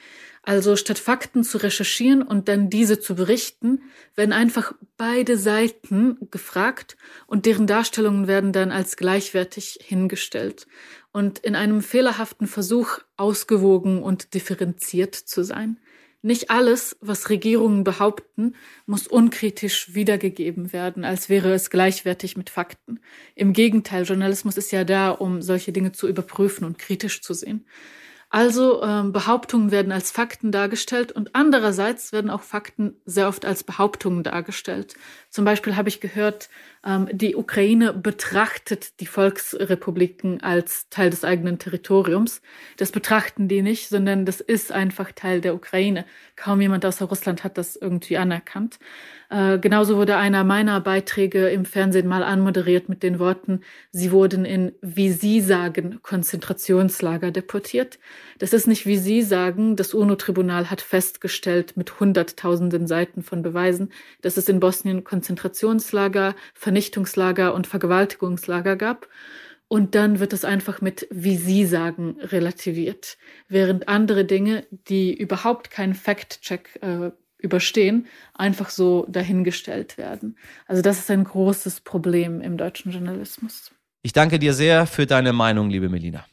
Also 0.44 0.76
statt 0.76 1.00
Fakten 1.00 1.44
zu 1.44 1.58
recherchieren 1.58 2.22
und 2.22 2.48
dann 2.48 2.70
diese 2.70 3.00
zu 3.00 3.16
berichten, 3.16 3.82
werden 4.14 4.34
einfach 4.34 4.74
beide 4.98 5.36
Seiten 5.36 6.20
gefragt 6.30 6.96
und 7.26 7.48
deren 7.48 7.66
Darstellungen 7.66 8.28
werden 8.28 8.54
dann 8.54 8.72
als 8.72 8.98
gleichwertig 8.98 9.80
hingestellt. 9.82 10.68
Und 11.12 11.40
in 11.40 11.56
einem 11.56 11.82
fehlerhaften 11.82 12.46
Versuch, 12.46 13.00
ausgewogen 13.18 14.04
und 14.04 14.36
differenziert 14.36 15.16
zu 15.16 15.44
sein. 15.44 15.80
Nicht 16.22 16.50
alles, 16.50 16.98
was 17.00 17.30
Regierungen 17.30 17.86
behaupten, 17.86 18.56
muss 18.86 19.08
unkritisch 19.08 19.94
wiedergegeben 19.94 20.74
werden, 20.74 21.06
als 21.06 21.30
wäre 21.30 21.54
es 21.54 21.70
gleichwertig 21.70 22.36
mit 22.36 22.50
Fakten. 22.50 23.00
Im 23.36 23.54
Gegenteil, 23.54 24.04
Journalismus 24.04 24.58
ist 24.58 24.72
ja 24.72 24.84
da, 24.84 25.12
um 25.12 25.42
solche 25.42 25.72
Dinge 25.72 25.94
zu 25.94 26.10
überprüfen 26.10 26.66
und 26.66 26.78
kritisch 26.78 27.22
zu 27.22 27.34
sehen. 27.34 27.66
Also 28.32 28.84
ähm, 28.84 29.12
Behauptungen 29.12 29.72
werden 29.72 29.92
als 29.92 30.12
Fakten 30.12 30.52
dargestellt 30.52 31.12
und 31.12 31.34
andererseits 31.34 32.12
werden 32.12 32.30
auch 32.30 32.44
Fakten 32.44 32.96
sehr 33.06 33.28
oft 33.28 33.44
als 33.44 33.64
Behauptungen 33.64 34.22
dargestellt. 34.22 34.94
Zum 35.32 35.46
Beispiel 35.46 35.76
habe 35.76 35.90
ich 35.90 36.00
gehört, 36.00 36.50
die 37.12 37.36
Ukraine 37.36 37.92
betrachtet 37.94 39.02
die 39.02 39.06
Volksrepubliken 39.06 40.42
als 40.42 40.88
Teil 40.90 41.10
des 41.10 41.26
eigenen 41.26 41.60
Territoriums. 41.60 42.42
Das 42.78 42.92
betrachten 42.92 43.50
die 43.50 43.62
nicht, 43.62 43.90
sondern 43.90 44.26
das 44.26 44.40
ist 44.40 44.72
einfach 44.72 45.12
Teil 45.12 45.42
der 45.42 45.56
Ukraine. 45.56 46.06
Kaum 46.38 46.62
jemand 46.62 46.86
außer 46.86 47.06
Russland 47.06 47.44
hat 47.44 47.58
das 47.58 47.76
irgendwie 47.76 48.18
anerkannt. 48.18 48.80
Äh, 49.30 49.60
genauso 49.60 49.98
wurde 49.98 50.18
einer 50.18 50.44
meiner 50.44 50.82
Beiträge 50.82 51.50
im 51.50 51.64
Fernsehen 51.64 52.08
mal 52.08 52.24
anmoderiert 52.24 52.90
mit 52.90 53.04
den 53.04 53.20
Worten, 53.20 53.62
sie 53.92 54.12
wurden 54.12 54.44
in, 54.44 54.72
wie 54.82 55.12
Sie 55.12 55.40
sagen, 55.40 56.00
Konzentrationslager 56.02 57.30
deportiert. 57.30 58.00
Das 58.40 58.54
ist 58.54 58.66
nicht, 58.66 58.88
wie 58.88 58.98
Sie 58.98 59.22
sagen, 59.22 59.76
das 59.76 59.94
UNO-Tribunal 59.94 60.72
hat 60.72 60.82
festgestellt 60.82 61.78
mit 61.78 62.00
hunderttausenden 62.00 62.88
Seiten 62.88 63.22
von 63.22 63.44
Beweisen, 63.44 63.92
dass 64.22 64.38
es 64.38 64.50
in 64.50 64.60
Bosnien 64.60 65.04
Konzentrationslager, 65.04 66.36
Vernichtungslager 66.70 67.56
und 67.56 67.66
Vergewaltigungslager 67.66 68.76
gab. 68.76 69.08
Und 69.68 69.96
dann 69.96 70.20
wird 70.20 70.34
es 70.34 70.46
einfach 70.46 70.82
mit, 70.82 71.08
wie 71.10 71.36
Sie 71.36 71.66
sagen, 71.66 72.18
relativiert. 72.22 73.18
Während 73.48 73.88
andere 73.88 74.24
Dinge, 74.24 74.68
die 74.88 75.12
überhaupt 75.12 75.72
keinen 75.72 75.96
Fact-Check 75.96 76.80
äh, 76.84 77.10
überstehen, 77.40 78.06
einfach 78.36 78.70
so 78.70 79.08
dahingestellt 79.10 79.98
werden. 79.98 80.38
Also 80.68 80.84
das 80.84 81.00
ist 81.00 81.10
ein 81.10 81.24
großes 81.24 81.82
Problem 81.82 82.40
im 82.40 82.56
deutschen 82.56 82.92
Journalismus. 82.92 83.72
Ich 84.04 84.14
danke 84.14 84.38
dir 84.38 84.54
sehr 84.54 84.86
für 84.86 85.08
deine 85.08 85.34
Meinung, 85.34 85.72
liebe 85.72 85.90
Melina. 85.90 86.24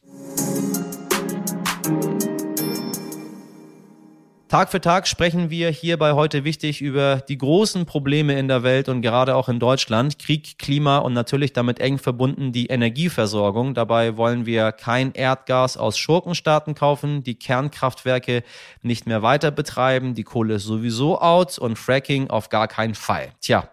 Tag 4.49 4.71
für 4.71 4.81
Tag 4.81 5.09
sprechen 5.09 5.51
wir 5.51 5.71
hier 5.71 5.97
bei 5.97 6.13
heute 6.13 6.45
wichtig 6.45 6.81
über 6.81 7.17
die 7.29 7.37
großen 7.37 7.85
Probleme 7.85 8.39
in 8.39 8.47
der 8.47 8.63
Welt 8.63 8.89
und 8.89 9.03
gerade 9.03 9.35
auch 9.35 9.49
in 9.49 9.59
Deutschland. 9.59 10.21
Krieg, 10.21 10.57
Klima 10.57 10.99
und 10.99 11.15
natürlich 11.15 11.53
damit 11.53 11.81
eng 11.81 11.99
verbunden 11.99 12.53
die 12.53 12.67
Energieversorgung. 12.67 13.75
Dabei 13.75 14.17
wollen 14.17 14.47
wir 14.47 14.71
kein 14.71 15.11
Erdgas 15.15 15.77
aus 15.77 15.99
Schurkenstaaten 15.99 16.77
kaufen, 16.77 17.25
die 17.25 17.35
Kernkraftwerke 17.35 18.45
nicht 18.83 19.09
mehr 19.09 19.21
weiter 19.21 19.51
betreiben, 19.51 20.15
die 20.15 20.23
Kohle 20.23 20.55
ist 20.55 20.65
sowieso 20.65 21.21
out 21.21 21.59
und 21.59 21.77
Fracking 21.77 22.31
auf 22.31 22.49
gar 22.49 22.69
keinen 22.69 22.95
Fall. 22.95 23.33
Tja. 23.41 23.69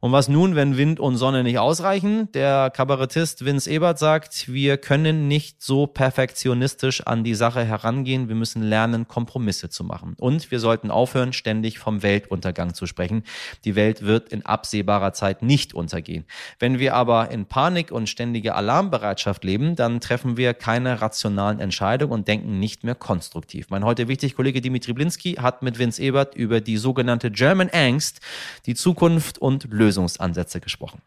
Und 0.00 0.12
was 0.12 0.28
nun, 0.28 0.54
wenn 0.54 0.76
Wind 0.76 1.00
und 1.00 1.16
Sonne 1.16 1.42
nicht 1.42 1.58
ausreichen? 1.58 2.30
Der 2.30 2.70
Kabarettist 2.70 3.44
Vince 3.44 3.68
Ebert 3.68 3.98
sagt, 3.98 4.46
wir 4.46 4.76
können 4.76 5.26
nicht 5.26 5.60
so 5.60 5.88
perfektionistisch 5.88 7.04
an 7.04 7.24
die 7.24 7.34
Sache 7.34 7.64
herangehen. 7.64 8.28
Wir 8.28 8.36
müssen 8.36 8.62
lernen, 8.62 9.08
Kompromisse 9.08 9.70
zu 9.70 9.82
machen. 9.82 10.14
Und 10.20 10.52
wir 10.52 10.60
sollten 10.60 10.92
aufhören, 10.92 11.32
ständig 11.32 11.80
vom 11.80 12.04
Weltuntergang 12.04 12.74
zu 12.74 12.86
sprechen. 12.86 13.24
Die 13.64 13.74
Welt 13.74 14.02
wird 14.02 14.28
in 14.28 14.46
absehbarer 14.46 15.14
Zeit 15.14 15.42
nicht 15.42 15.74
untergehen. 15.74 16.26
Wenn 16.60 16.78
wir 16.78 16.94
aber 16.94 17.32
in 17.32 17.46
Panik 17.46 17.90
und 17.90 18.08
ständiger 18.08 18.54
Alarmbereitschaft 18.54 19.42
leben, 19.42 19.74
dann 19.74 19.98
treffen 19.98 20.36
wir 20.36 20.54
keine 20.54 21.00
rationalen 21.00 21.58
Entscheidungen 21.58 22.12
und 22.12 22.28
denken 22.28 22.60
nicht 22.60 22.84
mehr 22.84 22.94
konstruktiv. 22.94 23.66
Mein 23.70 23.84
heute 23.84 24.06
wichtig 24.06 24.36
Kollege 24.36 24.60
Dimitri 24.60 24.92
Blinski 24.92 25.32
hat 25.34 25.62
mit 25.62 25.80
Vince 25.80 26.00
Ebert 26.00 26.36
über 26.36 26.60
die 26.60 26.76
sogenannte 26.76 27.32
German 27.32 27.68
Angst, 27.70 28.20
die 28.64 28.76
Zukunft 28.76 29.38
und 29.38 29.64
Lösung 29.64 29.87
Lösungsansätze 29.88 30.60
gesprochen. 30.60 31.00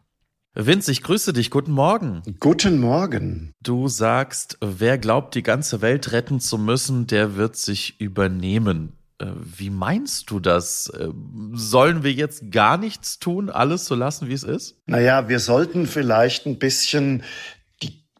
Vince, 0.54 0.92
ich 0.92 1.02
grüße 1.02 1.32
dich. 1.32 1.50
Guten 1.50 1.72
Morgen. 1.72 2.22
Guten 2.40 2.78
Morgen. 2.78 3.54
Du 3.62 3.88
sagst, 3.88 4.58
wer 4.60 4.98
glaubt, 4.98 5.34
die 5.34 5.42
ganze 5.42 5.80
Welt 5.80 6.12
retten 6.12 6.40
zu 6.40 6.58
müssen, 6.58 7.06
der 7.06 7.36
wird 7.36 7.56
sich 7.56 7.98
übernehmen. 8.00 8.92
Äh, 9.18 9.28
wie 9.36 9.70
meinst 9.70 10.30
du 10.30 10.40
das? 10.40 10.88
Äh, 10.88 11.08
sollen 11.52 12.02
wir 12.02 12.12
jetzt 12.12 12.50
gar 12.50 12.76
nichts 12.76 13.18
tun, 13.18 13.48
alles 13.48 13.86
so 13.86 13.94
lassen, 13.94 14.28
wie 14.28 14.34
es 14.34 14.42
ist? 14.42 14.76
Naja, 14.86 15.28
wir 15.28 15.38
sollten 15.38 15.86
vielleicht 15.86 16.44
ein 16.44 16.58
bisschen 16.58 17.22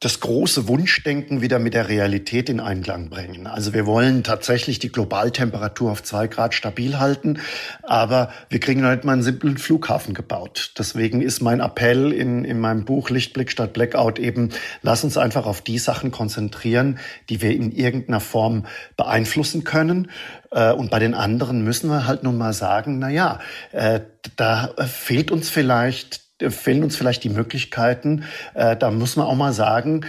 das 0.03 0.19
große 0.19 0.67
Wunschdenken 0.67 1.43
wieder 1.43 1.61
mit 1.61 1.75
der 1.75 1.89
Realität 1.89 2.49
in 2.49 2.59
Einklang 2.59 3.09
bringen. 3.09 3.47
Also 3.47 3.73
wir 3.73 3.87
wollen 3.87 4.25
tatsächlich 4.25 4.81
die 4.81 4.91
Globaltemperatur 4.91 5.93
auf 5.93 6.03
zwei 6.03 6.27
Grad 6.27 6.55
stabil 6.55 6.99
halten, 6.99 7.39
aber 7.85 8.33
wir 8.49 8.59
kriegen 8.59 8.81
nicht 8.81 9.05
mal 9.05 9.13
einen 9.13 9.23
simplen 9.23 9.59
Flughafen 9.59 10.13
gebaut. 10.13 10.73
Deswegen 10.77 11.23
ist 11.23 11.41
mein 11.41 11.61
Appell 11.61 12.13
in, 12.13 12.45
in 12.45 12.59
meinem 12.59 12.85
Buch 12.85 13.11
Lichtblick 13.11 13.53
statt 13.53 13.75
Blackout 13.75 14.19
eben, 14.19 14.49
lass 14.83 15.05
uns 15.05 15.17
einfach 15.17 15.47
auf 15.47 15.61
die 15.61 15.79
Sachen 15.79 16.11
konzentrieren, 16.11 16.99
die 17.29 17.41
wir 17.41 17.55
in 17.55 17.71
irgendeiner 17.71 18.21
Form 18.21 18.67
beeinflussen 18.97 19.63
können. 19.63 20.11
Äh, 20.51 20.73
und 20.73 20.91
bei 20.91 20.99
den 20.99 21.15
anderen 21.15 21.63
müssen 21.63 21.89
wir 21.89 22.09
halt 22.09 22.25
nun 22.25 22.37
mal 22.37 22.55
sagen, 22.55 22.99
na 22.99 23.09
ja, 23.09 23.39
äh, 23.71 24.01
da 24.35 24.75
fehlt 24.85 25.31
uns 25.31 25.49
vielleicht 25.49 26.23
fehlen 26.51 26.83
uns 26.83 26.97
vielleicht 26.97 27.25
die 27.25 27.31
Möglichkeiten. 27.31 28.25
Äh, 28.55 28.77
da 28.77 28.91
muss 28.91 29.17
man 29.17 29.27
auch 29.27 29.37
mal 29.37 29.53
sagen, 29.53 30.07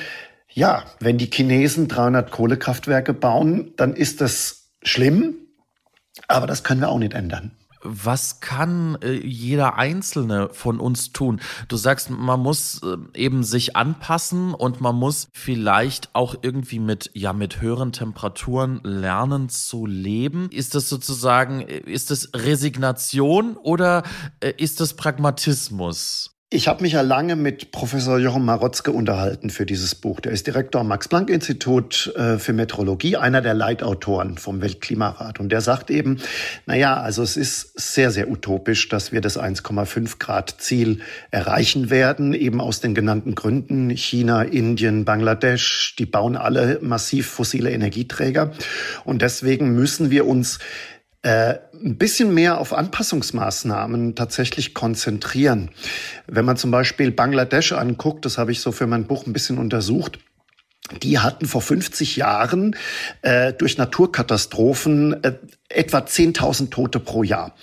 ja, 0.50 0.84
wenn 1.00 1.18
die 1.18 1.30
Chinesen 1.32 1.88
300 1.88 2.32
Kohlekraftwerke 2.32 3.14
bauen, 3.14 3.74
dann 3.76 3.96
ist 3.96 4.22
das 4.22 4.70
schlimm, 4.84 5.36
aber 6.28 6.48
das 6.48 6.64
können 6.64 6.82
wir 6.82 6.90
auch 6.90 7.00
nicht 7.00 7.14
ändern 7.14 7.52
was 7.84 8.40
kann 8.40 8.98
äh, 9.02 9.14
jeder 9.14 9.76
Einzelne 9.76 10.50
von 10.52 10.80
uns 10.80 11.12
tun? 11.12 11.42
Du 11.68 11.76
sagst, 11.76 12.10
man 12.10 12.40
muss 12.40 12.82
äh, 12.84 12.98
eben 13.14 13.44
sich 13.44 13.76
anpassen 13.76 14.54
und 14.54 14.82
man 14.82 14.96
muss 14.96 15.28
vielleicht 15.34 16.10
auch 16.14 16.36
irgendwie 16.42 16.80
mit, 16.80 17.12
ja, 17.14 17.34
mit 17.34 17.62
höheren 17.62 17.92
Temperaturen 17.92 18.80
lernen 18.84 19.50
zu 19.50 19.86
leben. 19.86 20.50
Ist 20.52 20.76
das 20.76 20.90
sozusagen, 20.90 21.62
äh, 21.62 21.80
ist 21.80 22.12
das 22.12 22.30
Resignation 22.34 23.58
oder 23.58 24.04
äh, 24.40 24.54
ist 24.58 24.80
das 24.80 24.96
Pragmatismus? 24.96 26.33
Ich 26.56 26.68
habe 26.68 26.84
mich 26.84 26.94
ja 26.94 27.02
lange 27.02 27.36
mit 27.36 27.72
Professor 27.72 28.20
Jochen 28.20 28.46
Marotzke 28.46 28.92
unterhalten 28.92 29.50
für 29.50 29.66
dieses 29.66 29.96
Buch. 29.96 30.20
Der 30.20 30.32
ist 30.34 30.46
Direktor 30.46 30.82
am 30.82 30.88
Max-Planck-Institut 30.90 32.14
äh, 32.16 32.38
für 32.38 32.54
Metrologie, 32.54 33.18
einer 33.18 33.42
der 33.42 33.56
Leitautoren 33.56 34.38
vom 34.38 34.62
Weltklimarat. 34.62 35.40
Und 35.40 35.50
der 35.50 35.62
sagt 35.62 35.90
eben, 35.90 36.20
na 36.68 36.76
ja, 36.76 36.96
also 36.96 37.24
es 37.24 37.38
ist 37.38 37.72
sehr, 37.74 38.12
sehr 38.12 38.30
utopisch, 38.30 38.88
dass 38.88 39.12
wir 39.12 39.20
das 39.20 39.40
1,5 39.40 40.20
Grad 40.20 40.54
Ziel 40.60 41.00
erreichen 41.32 41.90
werden, 41.90 42.36
eben 42.36 42.62
aus 42.62 42.82
den 42.82 42.94
genannten 42.94 43.34
Gründen. 43.34 43.90
China, 43.90 44.44
Indien, 44.44 45.06
Bangladesch, 45.06 45.96
die 45.98 46.06
bauen 46.06 46.38
alle 46.38 46.78
massiv 46.84 47.32
fossile 47.32 47.72
Energieträger. 47.72 48.52
Und 49.06 49.24
deswegen 49.24 49.74
müssen 49.74 50.12
wir 50.12 50.28
uns 50.28 50.60
äh, 51.24 51.56
ein 51.74 51.98
bisschen 51.98 52.34
mehr 52.34 52.60
auf 52.60 52.74
Anpassungsmaßnahmen 52.74 54.16
tatsächlich 54.16 54.74
konzentrieren. 54.74 55.72
Wenn 56.28 56.46
man 56.46 56.58
zum 56.58 56.70
Beispiel 56.70 57.12
Bangladesch 57.12 57.72
anguckt, 57.72 58.26
das 58.26 58.38
habe 58.38 58.52
ich 58.52 58.60
so 58.60 58.72
für 58.72 58.88
mein 58.88 59.06
Buch 59.08 59.26
ein 59.26 59.34
bisschen 59.34 59.58
untersucht, 59.58 60.20
die 61.02 61.20
hatten 61.20 61.46
vor 61.46 61.62
50 61.62 62.18
Jahren 62.18 62.76
äh, 63.22 63.54
durch 63.54 63.78
Naturkatastrophen 63.78 65.24
äh, 65.24 65.34
etwa 65.70 66.00
10.000 66.00 66.70
Tote 66.70 67.00
pro 67.00 67.24
Jahr. 67.24 67.56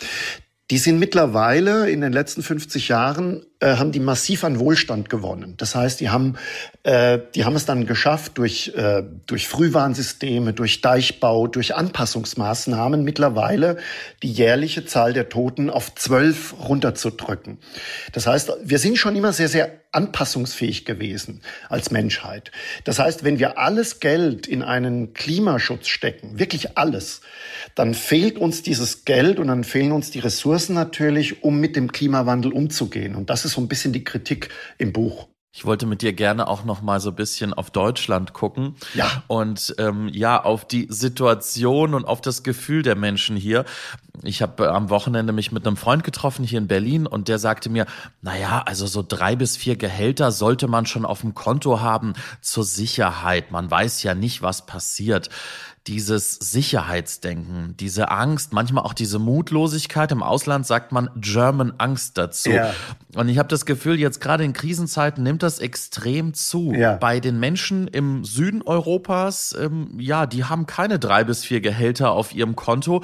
Die 0.70 0.78
sind 0.78 0.98
mittlerweile 0.98 1.90
in 1.90 2.00
den 2.00 2.12
letzten 2.12 2.42
50 2.42 2.88
Jahren 2.88 3.44
äh, 3.60 3.76
haben 3.76 3.92
die 3.92 4.00
massiv 4.00 4.44
an 4.44 4.58
Wohlstand 4.58 5.10
gewonnen. 5.10 5.54
Das 5.58 5.74
heißt, 5.74 6.00
die 6.00 6.08
haben, 6.08 6.36
äh, 6.82 7.18
die 7.34 7.44
haben 7.44 7.56
es 7.56 7.66
dann 7.66 7.86
geschafft, 7.86 8.38
durch, 8.38 8.72
äh, 8.74 9.02
durch 9.26 9.48
Frühwarnsysteme, 9.48 10.52
durch 10.52 10.80
Deichbau, 10.80 11.46
durch 11.46 11.74
Anpassungsmaßnahmen 11.74 13.04
mittlerweile 13.04 13.76
die 14.22 14.32
jährliche 14.32 14.86
Zahl 14.86 15.12
der 15.12 15.28
Toten 15.28 15.70
auf 15.70 15.94
zwölf 15.94 16.54
runterzudrücken. 16.58 17.58
Das 18.12 18.26
heißt, 18.26 18.50
wir 18.64 18.78
sind 18.78 18.96
schon 18.96 19.14
immer 19.14 19.32
sehr, 19.32 19.48
sehr 19.48 19.80
anpassungsfähig 19.92 20.84
gewesen 20.84 21.42
als 21.68 21.90
Menschheit. 21.90 22.52
Das 22.84 22.98
heißt, 23.00 23.24
wenn 23.24 23.40
wir 23.40 23.58
alles 23.58 23.98
Geld 23.98 24.46
in 24.46 24.62
einen 24.62 25.14
Klimaschutz 25.14 25.88
stecken, 25.88 26.38
wirklich 26.38 26.78
alles, 26.78 27.22
dann 27.74 27.94
fehlt 27.94 28.38
uns 28.38 28.62
dieses 28.62 29.04
Geld 29.04 29.40
und 29.40 29.48
dann 29.48 29.64
fehlen 29.64 29.90
uns 29.90 30.10
die 30.12 30.20
Ressourcen 30.20 30.74
natürlich, 30.74 31.42
um 31.42 31.58
mit 31.58 31.74
dem 31.74 31.90
Klimawandel 31.90 32.52
umzugehen. 32.52 33.16
Und 33.16 33.30
das 33.30 33.44
ist 33.44 33.49
so 33.50 33.60
ein 33.60 33.68
bisschen 33.68 33.92
die 33.92 34.04
Kritik 34.04 34.50
im 34.78 34.92
Buch. 34.92 35.28
Ich 35.52 35.64
wollte 35.64 35.84
mit 35.84 36.00
dir 36.00 36.12
gerne 36.12 36.46
auch 36.46 36.64
noch 36.64 36.80
mal 36.80 37.00
so 37.00 37.10
ein 37.10 37.16
bisschen 37.16 37.52
auf 37.52 37.72
Deutschland 37.72 38.32
gucken. 38.32 38.76
Ja. 38.94 39.24
Und 39.26 39.74
ähm, 39.78 40.08
ja, 40.08 40.40
auf 40.40 40.64
die 40.64 40.86
Situation 40.90 41.94
und 41.94 42.04
auf 42.04 42.20
das 42.20 42.44
Gefühl 42.44 42.82
der 42.82 42.94
Menschen 42.94 43.36
hier. 43.36 43.64
Ich 44.22 44.42
habe 44.42 44.72
am 44.72 44.90
Wochenende 44.90 45.32
mich 45.32 45.50
mit 45.50 45.66
einem 45.66 45.76
Freund 45.76 46.04
getroffen 46.04 46.44
hier 46.44 46.58
in 46.58 46.68
Berlin 46.68 47.04
und 47.08 47.26
der 47.26 47.40
sagte 47.40 47.68
mir, 47.68 47.86
na 48.22 48.38
ja, 48.38 48.62
also 48.64 48.86
so 48.86 49.04
drei 49.06 49.34
bis 49.34 49.56
vier 49.56 49.74
Gehälter 49.74 50.30
sollte 50.30 50.68
man 50.68 50.86
schon 50.86 51.04
auf 51.04 51.22
dem 51.22 51.34
Konto 51.34 51.80
haben 51.80 52.12
zur 52.40 52.62
Sicherheit. 52.62 53.50
Man 53.50 53.68
weiß 53.68 54.04
ja 54.04 54.14
nicht, 54.14 54.42
was 54.42 54.66
passiert 54.66 55.30
dieses 55.90 56.34
Sicherheitsdenken, 56.34 57.74
diese 57.76 58.12
Angst, 58.12 58.52
manchmal 58.52 58.84
auch 58.84 58.94
diese 58.94 59.18
Mutlosigkeit. 59.18 60.12
Im 60.12 60.22
Ausland 60.22 60.64
sagt 60.64 60.92
man 60.92 61.10
German 61.16 61.72
Angst 61.78 62.16
dazu. 62.16 62.50
Ja. 62.50 62.72
Und 63.16 63.28
ich 63.28 63.38
habe 63.38 63.48
das 63.48 63.66
Gefühl, 63.66 63.98
jetzt 63.98 64.20
gerade 64.20 64.44
in 64.44 64.52
Krisenzeiten 64.52 65.24
nimmt 65.24 65.42
das 65.42 65.58
extrem 65.58 66.32
zu. 66.32 66.72
Ja. 66.72 66.94
Bei 66.96 67.18
den 67.18 67.40
Menschen 67.40 67.88
im 67.88 68.24
Süden 68.24 68.62
Europas, 68.62 69.52
ähm, 69.60 69.98
ja, 69.98 70.26
die 70.26 70.44
haben 70.44 70.66
keine 70.66 71.00
drei 71.00 71.24
bis 71.24 71.44
vier 71.44 71.60
Gehälter 71.60 72.12
auf 72.12 72.32
ihrem 72.36 72.54
Konto. 72.54 73.02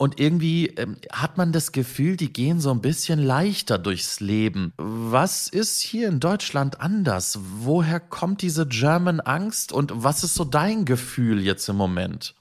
Und 0.00 0.20
irgendwie 0.20 0.68
ähm, 0.68 0.96
hat 1.12 1.38
man 1.38 1.50
das 1.50 1.72
Gefühl, 1.72 2.16
die 2.16 2.32
gehen 2.32 2.60
so 2.60 2.70
ein 2.70 2.80
bisschen 2.80 3.18
leichter 3.18 3.78
durchs 3.78 4.20
Leben. 4.20 4.72
Was 4.76 5.48
ist 5.48 5.80
hier 5.80 6.08
in 6.08 6.20
Deutschland 6.20 6.80
anders? 6.80 7.40
Woher 7.58 7.98
kommt 7.98 8.42
diese 8.42 8.66
German 8.66 9.18
Angst 9.18 9.72
und 9.72 9.92
was 9.92 10.22
ist 10.22 10.36
so 10.36 10.44
dein 10.44 10.84
Gefühl 10.84 11.42
jetzt 11.42 11.68
im 11.68 11.76
Moment? 11.76 12.36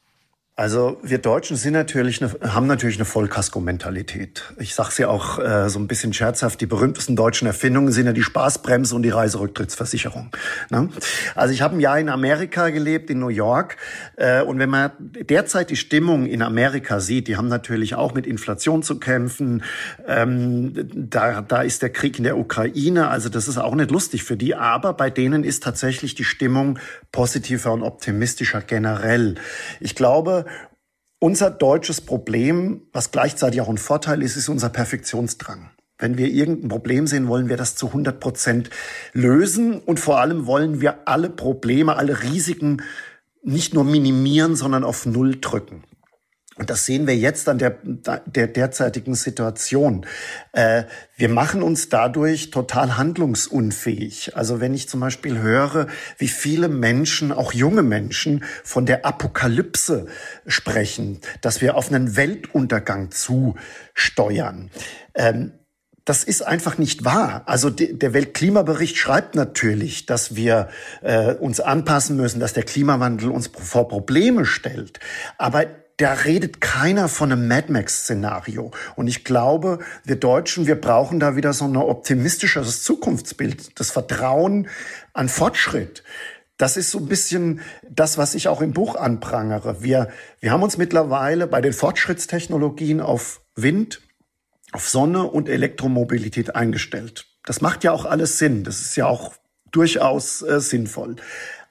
Also 0.60 0.98
wir 1.04 1.20
Deutschen 1.20 1.56
sind 1.56 1.74
natürlich 1.74 2.20
eine, 2.20 2.52
haben 2.52 2.66
natürlich 2.66 2.96
eine 2.96 3.06
Vollkasko-Mentalität. 3.06 4.44
Ich 4.58 4.74
sage 4.74 4.90
es 4.90 4.98
ja 4.98 5.08
auch 5.08 5.38
äh, 5.38 5.70
so 5.70 5.78
ein 5.78 5.86
bisschen 5.86 6.14
scherzhaft, 6.14 6.60
die 6.62 6.66
berühmtesten 6.66 7.16
deutschen 7.16 7.46
Erfindungen 7.46 7.92
sind 7.92 8.08
ja 8.08 8.12
die 8.12 8.24
Spaßbremse 8.24 8.96
und 8.96 9.04
die 9.04 9.12
Reiserücktrittsversicherung. 9.12 10.32
Ne? 10.72 10.90
Also 11.36 11.54
ich 11.54 11.62
habe 11.62 11.76
ein 11.76 11.80
Jahr 11.80 12.00
in 12.00 12.10
Amerika 12.10 12.72
gelebt, 12.72 13.12
in 13.12 13.20
New 13.20 13.28
York. 13.28 13.78
Äh, 14.16 14.42
und 14.42 14.58
wenn 14.58 14.72
man 14.72 14.94
derzeit 14.98 15.70
die 15.70 15.76
Stimmung 15.76 16.26
in 16.26 16.42
Amerika 16.42 17.02
sieht, 17.02 17.28
die 17.28 17.38
haben 17.38 17.50
natürlich 17.50 17.94
auch 17.94 18.16
mit 18.16 18.26
Inflation 18.26 18.82
zu 18.82 18.98
kämpfen. 18.98 19.62
Ähm, 20.08 20.74
da, 20.92 21.44
da 21.44 21.62
ist 21.62 21.84
der 21.84 21.92
Krieg 21.92 22.18
in 22.18 22.24
der 22.24 22.36
Ukraine, 22.36 23.10
also 23.10 23.30
das 23.30 23.48
ist 23.48 23.60
auch 23.60 23.76
nicht 23.76 23.92
lustig 23.92 24.24
für 24.24 24.38
die. 24.38 24.56
Aber 24.56 24.94
bei 24.94 25.12
denen 25.12 25.44
ist 25.44 25.62
tatsächlich 25.62 26.16
die 26.16 26.24
Stimmung 26.24 26.80
positiver 27.12 27.74
und 27.74 27.84
optimistischer 27.84 28.62
generell. 28.62 29.36
Ich 29.80 29.94
glaube, 29.94 30.47
unser 31.20 31.50
deutsches 31.50 32.02
Problem, 32.02 32.82
was 32.94 33.12
gleichzeitig 33.12 33.62
auch 33.62 33.70
ein 33.70 33.78
Vorteil 33.78 34.22
ist, 34.22 34.36
ist 34.36 34.50
unser 34.50 34.70
Perfektionsdrang. 34.70 35.72
Wenn 35.98 36.18
wir 36.18 36.28
irgendein 36.28 36.70
Problem 36.70 37.08
sehen, 37.08 37.28
wollen 37.28 37.50
wir 37.50 37.58
das 37.58 37.76
zu 37.76 37.88
100 37.88 38.20
Prozent 38.20 38.70
lösen 39.14 39.80
und 39.80 40.00
vor 40.00 40.20
allem 40.20 40.46
wollen 40.46 40.80
wir 40.80 41.08
alle 41.08 41.30
Probleme, 41.30 41.96
alle 41.96 42.22
Risiken 42.22 42.84
nicht 43.42 43.74
nur 43.74 43.84
minimieren, 43.84 44.56
sondern 44.56 44.84
auf 44.84 45.06
Null 45.06 45.38
drücken. 45.42 45.84
Und 46.58 46.70
das 46.70 46.86
sehen 46.86 47.06
wir 47.06 47.16
jetzt 47.16 47.48
an 47.50 47.60
der, 47.60 47.78
der 48.26 48.48
derzeitigen 48.48 49.14
Situation. 49.16 50.06
Äh, 50.54 50.84
wir 51.16 51.30
machen 51.30 51.62
uns 51.62 51.90
dadurch 51.90 52.50
total 52.50 52.98
handlungsunfähig. 52.98 54.36
Also 54.36 54.60
wenn 54.60 54.74
ich 54.74 54.90
zum 54.90 55.00
Beispiel 55.00 55.40
höre, 55.40 55.88
wie 56.18 56.28
viele 56.28 56.68
Menschen, 56.68 57.32
auch 57.32 57.54
junge 57.54 57.84
Menschen, 57.84 58.44
von 58.64 58.86
der 58.86 59.06
Apokalypse 59.06 60.08
sprechen, 60.48 61.20
dass 61.42 61.62
wir 61.62 61.76
auf 61.76 61.92
einen 61.92 62.16
Weltuntergang 62.16 63.12
zusteuern. 63.12 64.72
Ähm, 65.14 65.54
das 66.06 66.24
ist 66.24 66.42
einfach 66.42 66.78
nicht 66.78 67.04
wahr. 67.04 67.44
Also 67.48 67.70
der 67.70 68.14
Weltklimabericht 68.14 68.96
schreibt 68.96 69.36
natürlich, 69.36 70.06
dass 70.06 70.38
wir 70.38 70.70
äh, 71.02 71.34
uns 71.34 71.60
anpassen 71.60 72.16
müssen, 72.16 72.40
dass 72.40 72.54
der 72.54 72.64
Klimawandel 72.64 73.30
uns 73.30 73.48
vor 73.48 73.90
Probleme 73.90 74.46
stellt. 74.46 75.02
Aber 75.38 75.66
da 75.98 76.14
redet 76.14 76.62
keiner 76.62 77.10
von 77.10 77.32
einem 77.32 77.48
Mad 77.48 77.72
Max-Szenario. 77.72 78.72
Und 78.96 79.08
ich 79.08 79.24
glaube, 79.24 79.80
wir 80.04 80.16
Deutschen, 80.16 80.68
wir 80.68 80.80
brauchen 80.80 81.20
da 81.20 81.36
wieder 81.36 81.54
so 81.54 81.66
ein 81.66 81.76
optimistischeres 81.76 82.84
Zukunftsbild, 82.84 83.80
das 83.80 83.90
Vertrauen 83.90 84.70
an 85.14 85.28
Fortschritt. 85.28 86.04
Das 86.58 86.78
ist 86.78 86.92
so 86.92 87.00
ein 87.00 87.08
bisschen 87.08 87.62
das, 87.90 88.18
was 88.18 88.36
ich 88.36 88.48
auch 88.48 88.62
im 88.62 88.74
Buch 88.74 88.96
anprangere. 88.96 89.82
Wir, 89.82 90.10
wir 90.40 90.52
haben 90.52 90.64
uns 90.64 90.78
mittlerweile 90.78 91.48
bei 91.48 91.62
den 91.62 91.74
Fortschrittstechnologien 91.74 93.02
auf 93.02 93.42
Wind, 93.56 94.02
auf 94.72 94.88
Sonne 94.88 95.24
und 95.24 95.50
Elektromobilität 95.50 96.56
eingestellt. 96.56 97.26
Das 97.46 97.62
macht 97.62 97.84
ja 97.84 97.92
auch 97.92 98.06
alles 98.06 98.38
Sinn. 98.38 98.64
Das 98.64 98.82
ist 98.82 98.96
ja 98.98 99.08
auch 99.08 99.34
durchaus 99.72 100.42
äh, 100.42 100.60
sinnvoll. 100.60 101.18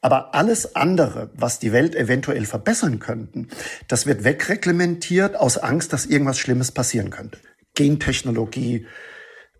Aber 0.06 0.36
alles 0.36 0.76
andere, 0.76 1.30
was 1.34 1.58
die 1.58 1.72
Welt 1.72 1.96
eventuell 1.96 2.44
verbessern 2.44 3.00
könnten, 3.00 3.48
das 3.88 4.06
wird 4.06 4.22
wegreglementiert 4.22 5.34
aus 5.34 5.58
Angst, 5.58 5.92
dass 5.92 6.06
irgendwas 6.06 6.38
Schlimmes 6.38 6.70
passieren 6.70 7.10
könnte. 7.10 7.40
Gentechnologie, 7.74 8.86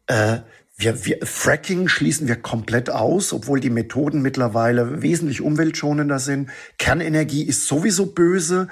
äh, 0.07 0.37
wir, 0.77 1.05
wir, 1.05 1.19
Fracking 1.25 1.89
schließen 1.89 2.29
wir 2.29 2.37
komplett 2.37 2.91
aus, 2.91 3.33
obwohl 3.33 3.59
die 3.59 3.71
Methoden 3.71 4.23
mittlerweile 4.23 5.03
wesentlich 5.03 5.41
umweltschonender 5.41 6.21
sind. 6.21 6.51
Kernenergie 6.79 7.43
ist 7.43 7.67
sowieso 7.67 8.07
böse. 8.07 8.69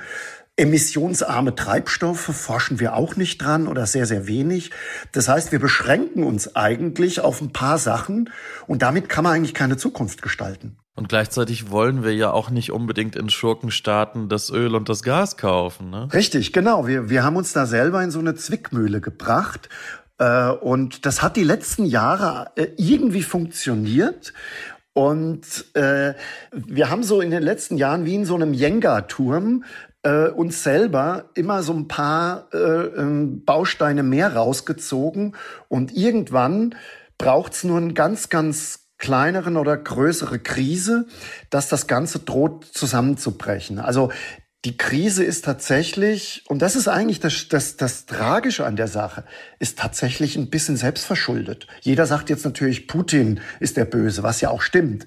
Emissionsarme 0.54 1.56
Treibstoffe 1.56 2.20
forschen 2.20 2.78
wir 2.78 2.94
auch 2.94 3.16
nicht 3.16 3.38
dran 3.38 3.66
oder 3.66 3.86
sehr, 3.86 4.06
sehr 4.06 4.28
wenig. 4.28 4.70
Das 5.10 5.28
heißt, 5.28 5.50
wir 5.50 5.58
beschränken 5.58 6.22
uns 6.22 6.54
eigentlich 6.54 7.18
auf 7.18 7.40
ein 7.40 7.52
paar 7.52 7.78
Sachen 7.78 8.30
und 8.68 8.82
damit 8.82 9.08
kann 9.08 9.24
man 9.24 9.32
eigentlich 9.32 9.54
keine 9.54 9.76
Zukunft 9.76 10.22
gestalten. 10.22 10.76
Und 10.96 11.08
gleichzeitig 11.08 11.70
wollen 11.70 12.04
wir 12.04 12.14
ja 12.14 12.30
auch 12.30 12.50
nicht 12.50 12.70
unbedingt 12.70 13.16
in 13.16 13.28
Schurkenstaaten 13.28 14.28
das 14.28 14.50
Öl 14.50 14.76
und 14.76 14.88
das 14.88 15.02
Gas 15.02 15.36
kaufen. 15.36 15.90
Ne? 15.90 16.08
Richtig, 16.12 16.52
genau. 16.52 16.86
Wir, 16.86 17.10
wir 17.10 17.24
haben 17.24 17.36
uns 17.36 17.52
da 17.52 17.66
selber 17.66 18.02
in 18.02 18.12
so 18.12 18.20
eine 18.20 18.36
Zwickmühle 18.36 19.00
gebracht. 19.00 19.68
Äh, 20.18 20.50
und 20.50 21.04
das 21.04 21.20
hat 21.20 21.36
die 21.36 21.42
letzten 21.42 21.84
Jahre 21.84 22.52
äh, 22.54 22.68
irgendwie 22.76 23.22
funktioniert. 23.22 24.32
Und 24.92 25.64
äh, 25.74 26.14
wir 26.52 26.90
haben 26.90 27.02
so 27.02 27.20
in 27.20 27.32
den 27.32 27.42
letzten 27.42 27.76
Jahren 27.76 28.04
wie 28.04 28.14
in 28.14 28.24
so 28.24 28.36
einem 28.36 28.54
Jenga-Turm 28.54 29.64
äh, 30.04 30.28
uns 30.28 30.62
selber 30.62 31.30
immer 31.34 31.64
so 31.64 31.72
ein 31.72 31.88
paar 31.88 32.46
äh, 32.52 32.58
ähm, 32.58 33.44
Bausteine 33.44 34.04
mehr 34.04 34.36
rausgezogen. 34.36 35.34
Und 35.66 35.92
irgendwann 35.96 36.76
braucht's 37.18 37.64
nur 37.64 37.78
einen 37.78 37.94
ganz, 37.94 38.28
ganz 38.28 38.83
kleineren 38.98 39.56
oder 39.56 39.76
größere 39.76 40.38
Krise, 40.38 41.06
dass 41.50 41.68
das 41.68 41.86
Ganze 41.86 42.20
droht 42.20 42.64
zusammenzubrechen. 42.64 43.78
Also 43.78 44.10
die 44.64 44.78
Krise 44.78 45.24
ist 45.24 45.44
tatsächlich, 45.44 46.42
und 46.48 46.62
das 46.62 46.74
ist 46.74 46.88
eigentlich 46.88 47.20
das, 47.20 47.48
das, 47.48 47.76
das 47.76 48.06
Tragische 48.06 48.64
an 48.64 48.76
der 48.76 48.88
Sache, 48.88 49.24
ist 49.58 49.78
tatsächlich 49.78 50.36
ein 50.36 50.48
bisschen 50.48 50.76
selbstverschuldet. 50.76 51.66
Jeder 51.82 52.06
sagt 52.06 52.30
jetzt 52.30 52.46
natürlich, 52.46 52.88
Putin 52.88 53.40
ist 53.60 53.76
der 53.76 53.84
Böse, 53.84 54.22
was 54.22 54.40
ja 54.40 54.48
auch 54.48 54.62
stimmt. 54.62 55.04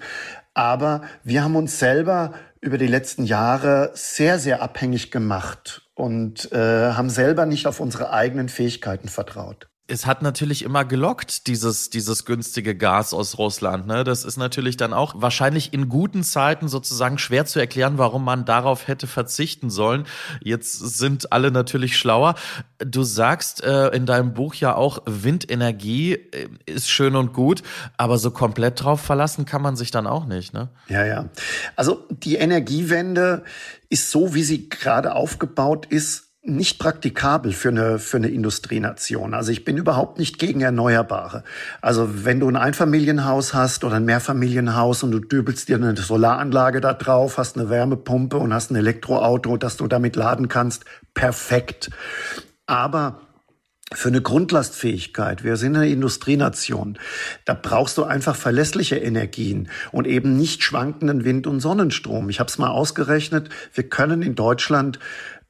Aber 0.54 1.02
wir 1.24 1.44
haben 1.44 1.56
uns 1.56 1.80
selber 1.80 2.34
über 2.62 2.78
die 2.78 2.88
letzten 2.88 3.24
Jahre 3.24 3.92
sehr, 3.96 4.38
sehr 4.38 4.62
abhängig 4.62 5.10
gemacht 5.10 5.90
und 5.96 6.52
äh, 6.52 6.92
haben 6.92 7.10
selber 7.10 7.48
nicht 7.48 7.66
auf 7.66 7.80
unsere 7.80 8.12
eigenen 8.12 8.50
Fähigkeiten 8.50 9.08
vertraut 9.08 9.68
es 9.90 10.06
hat 10.06 10.22
natürlich 10.22 10.64
immer 10.64 10.84
gelockt, 10.84 11.48
dieses, 11.48 11.90
dieses 11.90 12.26
günstige 12.26 12.76
Gas 12.76 13.14
aus 13.14 13.38
Russland. 13.38 13.88
Ne? 13.88 14.04
Das 14.04 14.26
ist 14.26 14.36
natürlich 14.36 14.76
dann 14.76 14.94
auch 14.94 15.16
wahrscheinlich 15.18 15.74
in 15.74 15.88
guten 15.88 16.24
Zeiten 16.24 16.68
sozusagen 16.68 17.18
schwer 17.18 17.46
zu 17.46 17.60
erklären, 17.60 17.98
warum 17.98 18.26
man 18.26 18.44
darauf 18.44 18.90
hätte 18.90 19.08
verzichten 19.08 19.70
sollen. 19.70 20.06
Jetzt 20.42 20.74
sind 20.74 21.32
alle 21.32 21.52
natürlich 21.52 21.98
schlauer. 21.98 22.36
Du 22.80 23.04
sagst 23.04 23.64
äh, 23.64 23.88
in 23.90 24.06
deinem 24.06 24.34
Buch 24.34 24.56
ja 24.56 24.76
auch, 24.76 25.04
Windenergie 25.06 26.14
äh, 26.14 26.50
ist 26.66 26.90
schön 26.90 27.16
und 27.16 27.32
gut, 27.32 27.64
aber 27.96 28.18
so 28.18 28.32
komplett 28.32 28.84
drauf 28.84 29.00
verlassen 29.00 29.46
kann 29.46 29.62
man 29.62 29.78
sich 29.78 29.92
dann 29.92 30.06
auch 30.06 30.26
nicht. 30.26 30.54
Ne? 30.54 30.68
Ja, 30.90 31.06
ja. 31.06 31.30
Also 31.78 32.06
die 32.10 32.36
Energiewende 32.36 33.44
ist 33.90 34.12
so, 34.12 34.34
wie 34.34 34.44
sie 34.44 34.68
gerade 34.68 35.16
aufgebaut 35.16 35.86
ist, 35.86 36.27
nicht 36.48 36.80
praktikabel 36.80 37.52
für 37.52 37.70
eine, 37.70 38.00
für 38.00 38.18
eine 38.18 38.30
Industrienation. 38.30 39.34
Also 39.34 39.52
ich 39.52 39.66
bin 39.66 39.78
überhaupt 39.78 40.18
nicht 40.18 40.40
gegen 40.40 40.62
Erneuerbare. 40.62 41.44
Also 41.82 42.26
wenn 42.26 42.40
du 42.40 42.48
ein 42.48 42.56
Einfamilienhaus 42.56 43.54
hast 43.54 43.84
oder 43.84 43.98
ein 43.98 44.06
Mehrfamilienhaus 44.06 45.04
und 45.04 45.12
du 45.12 45.20
dübelst 45.20 45.68
dir 45.68 45.76
eine 45.76 45.96
Solaranlage 45.96 46.80
da 46.80 46.94
drauf, 46.94 47.38
hast 47.38 47.58
eine 47.58 47.70
Wärmepumpe 47.70 48.38
und 48.38 48.54
hast 48.54 48.72
ein 48.72 48.76
Elektroauto, 48.76 49.58
das 49.58 49.76
du 49.76 49.88
damit 49.88 50.16
laden 50.16 50.48
kannst, 50.48 50.86
perfekt. 51.14 51.90
Aber 52.66 53.22
für 53.94 54.10
eine 54.10 54.22
Grundlastfähigkeit, 54.22 55.44
wir 55.44 55.58
sind 55.58 55.76
eine 55.76 55.90
Industrienation, 55.90 56.98
da 57.46 57.54
brauchst 57.54 57.98
du 57.98 58.04
einfach 58.04 58.36
verlässliche 58.36 58.98
Energien 58.98 59.70
und 59.92 60.08
eben 60.08 60.36
nicht 60.36 60.64
schwankenden 60.64 61.24
Wind- 61.24 61.48
und 61.48 61.60
Sonnenstrom. 61.60 62.30
Ich 62.30 62.40
habe 62.40 62.50
es 62.50 62.58
mal 62.58 62.70
ausgerechnet, 62.70 63.50
wir 63.74 63.88
können 63.88 64.22
in 64.22 64.36
Deutschland 64.36 65.00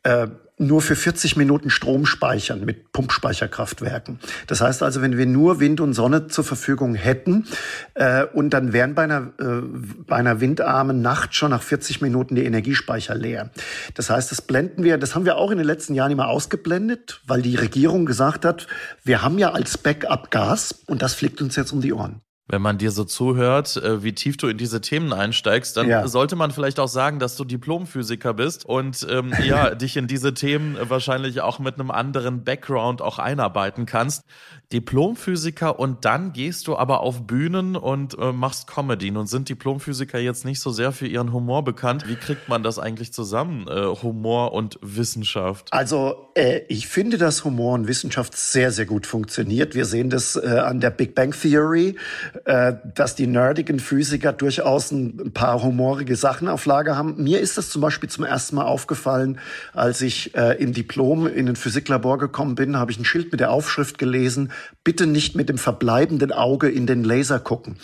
äh, 0.04 0.28
nur 0.58 0.82
für 0.82 0.96
40 0.96 1.38
Minuten 1.38 1.70
Strom 1.70 2.06
speichern 2.06 2.66
mit 2.66 2.92
Pumpspeicherkraftwerken. 2.92 4.20
Das 4.48 4.62
heißt 4.62 4.82
also, 4.82 5.02
wenn 5.02 5.18
wir 5.18 5.28
nur 5.28 5.60
Wind 5.60 5.80
und 5.80 5.94
Sonne 5.94 6.28
zur 6.28 6.44
Verfügung 6.44 6.96
hätten 6.96 7.46
äh, 7.94 8.26
und 8.26 8.52
dann 8.52 8.74
wären 8.74 8.96
bei 8.96 9.04
einer, 9.04 9.34
äh, 9.40 9.62
bei 10.08 10.16
einer 10.16 10.42
windarmen 10.42 11.02
Nacht 11.02 11.36
schon 11.36 11.52
nach 11.52 11.62
40 11.62 12.02
Minuten 12.02 12.36
die 12.36 12.46
Energiespeicher 12.46 13.14
leer. 13.14 13.52
Das 13.94 14.10
heißt, 14.10 14.32
das 14.32 14.42
blenden 14.42 14.84
wir, 14.84 14.98
das 14.98 15.14
haben 15.14 15.26
wir 15.26 15.38
auch 15.38 15.52
in 15.52 15.58
den 15.58 15.68
letzten 15.68 15.94
Jahren 15.94 16.12
immer 16.12 16.28
ausgeblendet, 16.28 17.22
weil 17.28 17.42
die 17.42 17.56
Regierung 17.56 18.06
gesagt 18.06 18.44
hat, 18.44 18.68
wir 19.04 19.22
haben 19.22 19.38
ja 19.38 19.52
als 19.52 19.78
Backup 19.78 20.32
Gas 20.32 20.84
und 20.88 21.02
das 21.02 21.14
fliegt 21.14 21.42
uns 21.42 21.56
jetzt 21.56 21.72
um 21.72 21.82
die 21.82 21.94
Ohren 21.94 22.22
wenn 22.50 22.62
man 22.62 22.78
dir 22.78 22.92
so 22.92 23.04
zuhört, 23.04 23.76
äh, 23.78 24.04
wie 24.04 24.14
tief 24.14 24.38
du 24.38 24.48
in 24.48 24.58
diese 24.58 24.80
Themen 24.80 25.12
einsteigst, 25.12 25.76
dann 25.76 25.90
ja. 25.90 26.08
sollte 26.08 26.36
man 26.36 26.52
vielleicht 26.52 26.80
auch 26.80 26.88
sagen, 26.88 27.20
dass 27.20 27.36
du 27.36 27.44
Diplomphysiker 27.44 28.34
bist 28.34 28.66
und 28.66 29.06
ähm, 29.10 29.34
ja, 29.46 29.76
dich 29.76 29.98
in 29.98 30.08
diese 30.08 30.34
Themen 30.34 30.78
wahrscheinlich 30.82 31.42
auch 31.42 31.60
mit 31.60 31.76
einem 31.76 31.92
anderen 31.92 32.44
Background 32.44 33.02
auch 33.02 33.20
einarbeiten 33.20 33.86
kannst. 33.86 34.24
Diplomphysiker 34.72 35.80
und 35.80 36.06
dann 36.06 36.34
gehst 36.34 36.68
du 36.68 36.78
aber 36.78 37.02
auf 37.02 37.26
Bühnen 37.26 37.76
und 37.76 38.18
äh, 38.18 38.32
machst 38.32 38.68
Comedy. 38.68 39.12
Nun 39.12 39.28
sind 39.28 39.50
Diplomphysiker 39.50 40.20
jetzt 40.20 40.46
nicht 40.46 40.60
so 40.60 40.72
sehr 40.72 40.92
für 40.92 41.08
ihren 41.08 41.34
Humor 41.34 41.64
bekannt. 41.64 42.08
Wie 42.08 42.16
kriegt 42.16 42.50
man 42.50 42.64
das 42.64 42.80
eigentlich 42.80 43.14
zusammen, 43.14 43.68
äh, 43.68 43.86
Humor 44.02 44.54
und 44.54 44.78
Wissenschaft? 44.82 45.72
Also 45.72 46.30
äh, 46.36 46.62
ich 46.68 46.88
finde, 46.88 47.18
dass 47.18 47.44
Humor 47.44 47.74
und 47.74 47.88
Wissenschaft 47.88 48.38
sehr, 48.38 48.72
sehr 48.72 48.86
gut 48.86 49.06
funktioniert. 49.06 49.76
Wir 49.76 49.86
sehen 49.86 50.10
das 50.10 50.36
äh, 50.36 50.48
an 50.48 50.80
der 50.80 50.92
Big 50.92 51.16
Bang 51.16 51.32
Theory 51.32 51.96
dass 52.44 53.16
die 53.16 53.28
nerdigen 53.28 53.80
Physiker 53.80 54.34
durchaus 54.34 54.92
ein 54.92 55.32
paar 55.34 55.62
humorige 55.64 56.16
Sachen 56.16 56.48
auf 56.48 56.66
Lager 56.66 56.96
haben. 56.96 57.22
Mir 57.22 57.40
ist 57.40 57.58
das 57.58 57.70
zum 57.70 57.82
Beispiel 57.82 58.10
zum 58.10 58.24
ersten 58.24 58.56
Mal 58.56 58.66
aufgefallen, 58.66 59.40
als 59.74 60.02
ich 60.02 60.36
äh, 60.36 60.62
im 60.62 60.74
Diplom 60.74 61.28
in 61.28 61.48
ein 61.48 61.56
Physiklabor 61.56 62.18
gekommen 62.18 62.56
bin, 62.56 62.78
habe 62.78 62.92
ich 62.92 63.00
ein 63.00 63.06
Schild 63.06 63.32
mit 63.32 63.40
der 63.40 63.52
Aufschrift 63.52 63.98
gelesen, 63.98 64.52
bitte 64.84 65.08
nicht 65.08 65.36
mit 65.36 65.50
dem 65.50 65.58
verbleibenden 65.58 66.32
Auge 66.32 66.70
in 66.70 66.88
den 66.88 67.04
Laser 67.04 67.40
gucken. 67.40 67.78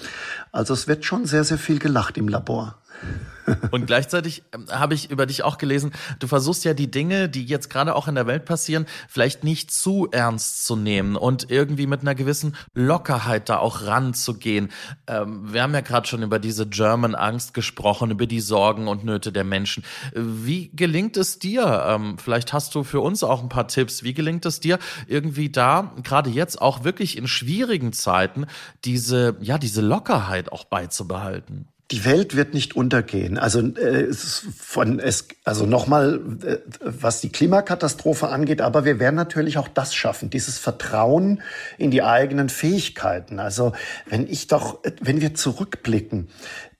Also 0.52 0.74
es 0.74 0.88
wird 0.88 1.06
schon 1.06 1.26
sehr, 1.26 1.44
sehr 1.44 1.58
viel 1.58 1.80
gelacht 1.80 2.18
im 2.18 2.28
Labor. 2.28 2.83
Und 3.72 3.88
gleichzeitig 3.88 4.44
ähm, 4.54 4.68
habe 4.72 4.94
ich 4.94 5.12
über 5.12 5.26
dich 5.26 5.44
auch 5.44 5.58
gelesen, 5.58 5.92
du 6.20 6.28
versuchst 6.28 6.64
ja 6.66 6.74
die 6.74 6.90
Dinge, 6.90 7.30
die 7.30 7.44
jetzt 7.44 7.70
gerade 7.70 7.96
auch 7.96 8.08
in 8.08 8.16
der 8.16 8.28
Welt 8.28 8.46
passieren, 8.46 8.86
vielleicht 9.08 9.44
nicht 9.44 9.72
zu 9.72 10.08
ernst 10.12 10.66
zu 10.66 10.76
nehmen 10.76 11.16
und 11.16 11.50
irgendwie 11.52 11.88
mit 11.88 12.02
einer 12.02 12.16
gewissen 12.16 12.56
Lockerheit 12.74 13.50
da 13.50 13.58
auch 13.58 13.86
ranzugehen. 13.86 14.70
Ähm, 15.08 15.54
wir 15.54 15.64
haben 15.64 15.74
ja 15.74 15.82
gerade 15.82 16.08
schon 16.08 16.24
über 16.24 16.40
diese 16.40 16.68
German 16.68 17.16
Angst 17.16 17.54
gesprochen, 17.54 18.12
über 18.12 18.28
die 18.28 18.40
Sorgen 18.40 18.88
und 18.88 19.04
Nöte 19.04 19.32
der 19.32 19.44
Menschen. 19.44 19.84
Wie 20.14 20.70
gelingt 20.74 21.18
es 21.18 21.40
dir? 21.40 21.86
Ähm, 21.88 22.18
vielleicht 22.18 22.54
hast 22.54 22.76
du 22.76 22.84
für 22.84 23.02
uns 23.02 23.24
auch 23.24 23.42
ein 23.44 23.50
paar 23.50 23.68
Tipps. 23.68 24.04
Wie 24.04 24.14
gelingt 24.14 24.46
es 24.46 24.60
dir 24.60 24.80
irgendwie 25.08 25.50
da, 25.50 25.94
gerade 26.04 26.30
jetzt 26.30 26.62
auch 26.62 26.84
wirklich 26.84 27.18
in 27.18 27.28
schwierigen 27.28 27.94
Zeiten, 27.94 28.46
diese, 28.86 29.36
ja, 29.42 29.58
diese 29.58 29.82
Lockerheit 29.82 30.52
auch 30.52 30.64
beizubehalten? 30.64 31.73
Die 31.94 32.06
Welt 32.06 32.36
wird 32.36 32.56
nicht 32.56 32.76
untergehen. 32.76 33.38
Also 33.38 33.60
äh, 33.60 34.12
von 34.12 35.00
es, 35.00 35.28
also 35.44 35.68
nochmal, 35.68 36.20
äh, 36.44 36.58
was 36.82 37.22
die 37.22 37.30
Klimakatastrophe 37.30 38.30
angeht, 38.30 38.62
aber 38.62 38.84
wir 38.84 39.00
werden 39.00 39.14
natürlich 39.14 39.60
auch 39.60 39.68
das 39.68 39.94
schaffen, 39.94 40.32
dieses 40.32 40.58
Vertrauen 40.58 41.44
in 41.78 41.92
die 41.92 42.02
eigenen 42.02 42.50
Fähigkeiten. 42.50 43.40
Also 43.40 43.74
wenn 44.08 44.28
ich 44.28 44.48
doch, 44.48 44.80
wenn 45.02 45.22
wir 45.22 45.36
zurückblicken, 45.36 46.30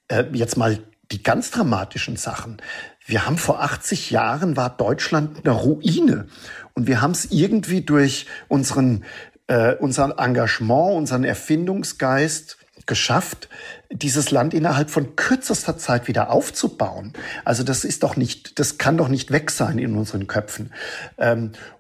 äh, 0.08 0.24
jetzt 0.34 0.58
mal 0.58 0.80
die 1.12 1.22
ganz 1.22 1.52
dramatischen 1.52 2.16
Sachen. 2.16 2.58
Wir 3.06 3.28
haben 3.28 3.38
vor 3.38 3.62
80 3.62 4.10
Jahren 4.10 4.58
war 4.58 4.76
Deutschland 4.76 5.46
eine 5.46 5.54
Ruine 5.54 6.26
und 6.74 6.88
wir 6.88 7.02
haben 7.02 7.12
es 7.12 7.26
irgendwie 7.30 7.82
durch 7.82 8.26
unseren 8.48 9.04
äh, 9.46 9.76
unser 9.76 10.16
Engagement, 10.18 10.96
unseren 10.96 11.24
Erfindungsgeist 11.24 12.58
geschafft, 12.86 13.50
dieses 13.92 14.32
Land 14.32 14.54
innerhalb 14.54 14.90
von 14.90 15.16
kürzester 15.16 15.78
Zeit 15.78 16.08
wieder 16.08 16.30
aufzubauen. 16.32 17.14
Also 17.46 17.64
das 17.64 17.86
ist 17.86 18.04
doch 18.04 18.16
nicht, 18.16 18.60
das 18.60 18.78
kann 18.78 18.98
doch 18.98 19.08
nicht 19.08 19.32
weg 19.32 19.52
sein 19.52 19.78
in 19.78 19.96
unseren 19.96 20.28
Köpfen. 20.28 20.72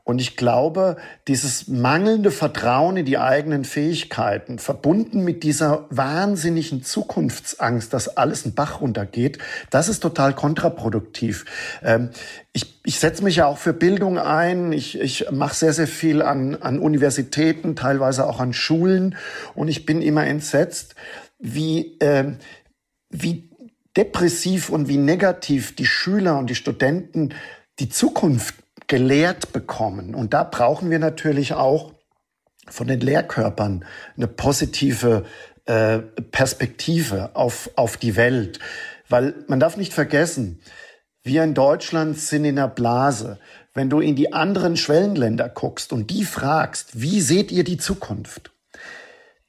Ähm, 0.06 0.14
und 0.14 0.22
ich 0.22 0.36
glaube, 0.36 0.98
dieses 1.28 1.68
mangelnde 1.68 2.32
Vertrauen 2.32 2.98
in 2.98 3.06
die 3.06 3.18
eigenen 3.18 3.66
Fähigkeiten, 3.66 4.60
verbunden 4.60 5.24
mit 5.24 5.44
dieser 5.44 5.86
wahnsinnigen 5.90 6.84
Zukunftsangst, 6.84 7.94
dass 7.94 8.18
alles 8.18 8.46
einen 8.46 8.54
Bach 8.54 8.82
runtergeht, 8.82 9.40
das 9.70 9.90
ist 9.90 10.02
total 10.02 10.34
kontraproduktiv. 10.34 11.46
Ähm, 11.84 12.10
ich, 12.52 12.80
ich 12.86 13.00
setze 13.00 13.24
mich 13.24 13.38
ja 13.38 13.48
auch 13.48 13.58
für 13.58 13.74
Bildung 13.74 14.18
ein. 14.20 14.74
Ich, 14.74 15.00
ich 15.00 15.32
mache 15.32 15.56
sehr, 15.56 15.74
sehr 15.74 15.88
viel 15.88 16.22
an, 16.22 16.56
an 16.56 16.80
Universitäten, 16.80 17.76
teilweise 17.76 18.28
auch 18.28 18.40
an 18.40 18.54
Schulen. 18.54 19.16
Und 19.56 19.68
ich 19.68 19.86
bin 19.86 20.02
immer 20.02 20.26
entsetzt, 20.26 20.96
wie, 21.40 21.98
äh, 22.00 22.34
wie 23.10 23.50
depressiv 23.96 24.70
und 24.70 24.88
wie 24.88 24.98
negativ 24.98 25.76
die 25.76 25.86
Schüler 25.86 26.38
und 26.38 26.50
die 26.50 26.56
Studenten 26.56 27.34
die 27.80 27.90
Zukunft 27.90 28.63
gelehrt 28.94 29.54
bekommen. 29.54 30.14
Und 30.14 30.36
da 30.36 30.44
brauchen 30.44 30.92
wir 30.92 31.00
natürlich 31.00 31.56
auch 31.56 31.96
von 32.68 32.88
den 32.88 33.00
Lehrkörpern 33.00 33.86
eine 34.16 34.28
positive 34.28 35.26
äh, 35.66 35.98
Perspektive 35.98 37.36
auf, 37.36 37.72
auf 37.76 37.98
die 37.98 38.16
Welt. 38.16 38.60
Weil 39.10 39.34
man 39.48 39.60
darf 39.60 39.78
nicht 39.78 39.94
vergessen, 39.94 40.62
wir 41.24 41.44
in 41.44 41.56
Deutschland 41.56 42.20
sind 42.20 42.46
in 42.46 42.58
der 42.58 42.68
Blase. 42.68 43.40
Wenn 43.74 43.90
du 43.90 44.00
in 44.00 44.16
die 44.16 44.32
anderen 44.32 44.78
Schwellenländer 44.78 45.50
guckst 45.50 45.92
und 45.92 46.12
die 46.12 46.24
fragst, 46.24 47.02
wie 47.02 47.20
seht 47.20 47.52
ihr 47.52 47.64
die 47.64 47.78
Zukunft? 47.78 48.53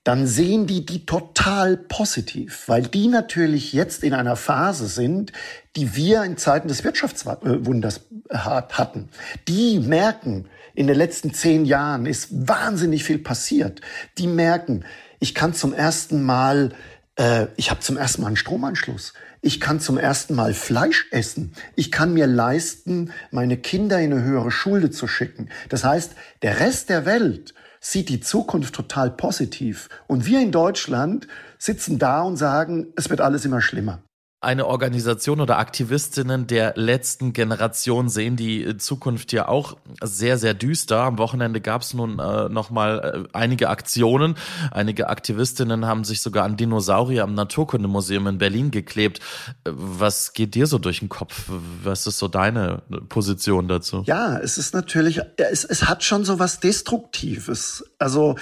Dann 0.04 0.26
sehen 0.26 0.66
die 0.66 0.84
die 0.84 1.06
total 1.06 1.78
positiv, 1.78 2.64
weil 2.66 2.82
die 2.82 3.08
natürlich 3.08 3.72
jetzt 3.72 4.04
in 4.04 4.12
einer 4.12 4.36
Phase 4.36 4.86
sind, 4.86 5.32
die 5.76 5.96
wir 5.96 6.22
in 6.24 6.36
Zeiten 6.36 6.68
des 6.68 6.84
Wirtschaftswunders 6.84 8.02
hatten. 8.30 9.08
Die 9.48 9.78
merken, 9.80 10.46
in 10.74 10.86
den 10.86 10.96
letzten 10.96 11.32
zehn 11.32 11.64
Jahren 11.64 12.04
ist 12.04 12.28
wahnsinnig 12.30 13.04
viel 13.04 13.18
passiert. 13.18 13.80
Die 14.18 14.26
merken, 14.26 14.84
ich 15.20 15.34
kann 15.34 15.54
zum 15.54 15.72
ersten 15.72 16.22
Mal, 16.22 16.72
äh, 17.16 17.46
ich 17.56 17.70
habe 17.70 17.80
zum 17.80 17.96
ersten 17.96 18.22
Mal 18.22 18.28
einen 18.28 18.36
Stromanschluss. 18.36 19.14
Ich 19.40 19.60
kann 19.60 19.80
zum 19.80 19.96
ersten 19.96 20.34
Mal 20.34 20.52
Fleisch 20.52 21.06
essen. 21.12 21.54
Ich 21.76 21.90
kann 21.90 22.12
mir 22.12 22.26
leisten, 22.26 23.12
meine 23.30 23.56
Kinder 23.56 24.00
in 24.00 24.12
eine 24.12 24.22
höhere 24.22 24.50
Schule 24.50 24.90
zu 24.90 25.06
schicken. 25.06 25.48
Das 25.68 25.84
heißt, 25.84 26.12
der 26.42 26.60
Rest 26.60 26.88
der 26.90 27.06
Welt 27.06 27.54
sieht 27.84 28.08
die 28.08 28.20
Zukunft 28.20 28.74
total 28.74 29.10
positiv. 29.10 29.88
Und 30.06 30.26
wir 30.26 30.40
in 30.40 30.52
Deutschland 30.52 31.28
sitzen 31.58 31.98
da 31.98 32.22
und 32.22 32.36
sagen, 32.36 32.86
es 32.96 33.10
wird 33.10 33.20
alles 33.20 33.44
immer 33.44 33.60
schlimmer 33.60 34.02
eine 34.44 34.66
Organisation 34.66 35.40
oder 35.40 35.58
Aktivistinnen 35.58 36.46
der 36.46 36.74
letzten 36.76 37.32
Generation 37.32 38.08
sehen 38.08 38.36
die 38.36 38.76
Zukunft 38.76 39.32
ja 39.32 39.48
auch 39.48 39.76
sehr, 40.02 40.38
sehr 40.38 40.54
düster. 40.54 41.00
Am 41.00 41.18
Wochenende 41.18 41.60
gab 41.60 41.82
es 41.82 41.94
nun 41.94 42.18
äh, 42.18 42.48
nochmal 42.48 43.26
äh, 43.26 43.36
einige 43.36 43.70
Aktionen. 43.70 44.36
Einige 44.70 45.08
Aktivistinnen 45.08 45.86
haben 45.86 46.04
sich 46.04 46.20
sogar 46.20 46.44
an 46.44 46.56
Dinosaurier 46.56 47.24
am 47.24 47.34
Naturkundemuseum 47.34 48.26
in 48.26 48.38
Berlin 48.38 48.70
geklebt. 48.70 49.20
Was 49.64 50.32
geht 50.32 50.54
dir 50.54 50.66
so 50.66 50.78
durch 50.78 51.00
den 51.00 51.08
Kopf? 51.08 51.50
Was 51.82 52.06
ist 52.06 52.18
so 52.18 52.28
deine 52.28 52.82
Position 53.08 53.68
dazu? 53.68 54.02
Ja, 54.06 54.38
es 54.38 54.58
ist 54.58 54.74
natürlich, 54.74 55.20
es, 55.36 55.64
es 55.64 55.88
hat 55.88 56.04
schon 56.04 56.24
so 56.24 56.38
was 56.38 56.60
Destruktives. 56.60 57.84
Also 57.98 58.36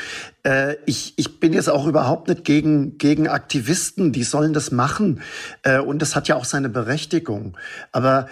äh, 0.44 0.76
ich, 0.86 1.14
ich 1.16 1.40
bin 1.40 1.52
jetzt 1.52 1.68
auch 1.68 1.86
überhaupt 1.86 2.28
nicht 2.28 2.44
gegen, 2.44 2.98
gegen 2.98 3.28
Aktivisten, 3.28 4.12
die 4.12 4.24
sollen 4.24 4.52
das 4.52 4.70
machen. 4.70 5.20
Äh, 5.62 5.80
und 5.80 6.02
das 6.02 6.16
hat 6.16 6.28
ja 6.28 6.36
auch 6.36 6.44
seine 6.44 6.68
Berechtigung. 6.68 7.56
Aber 7.92 8.28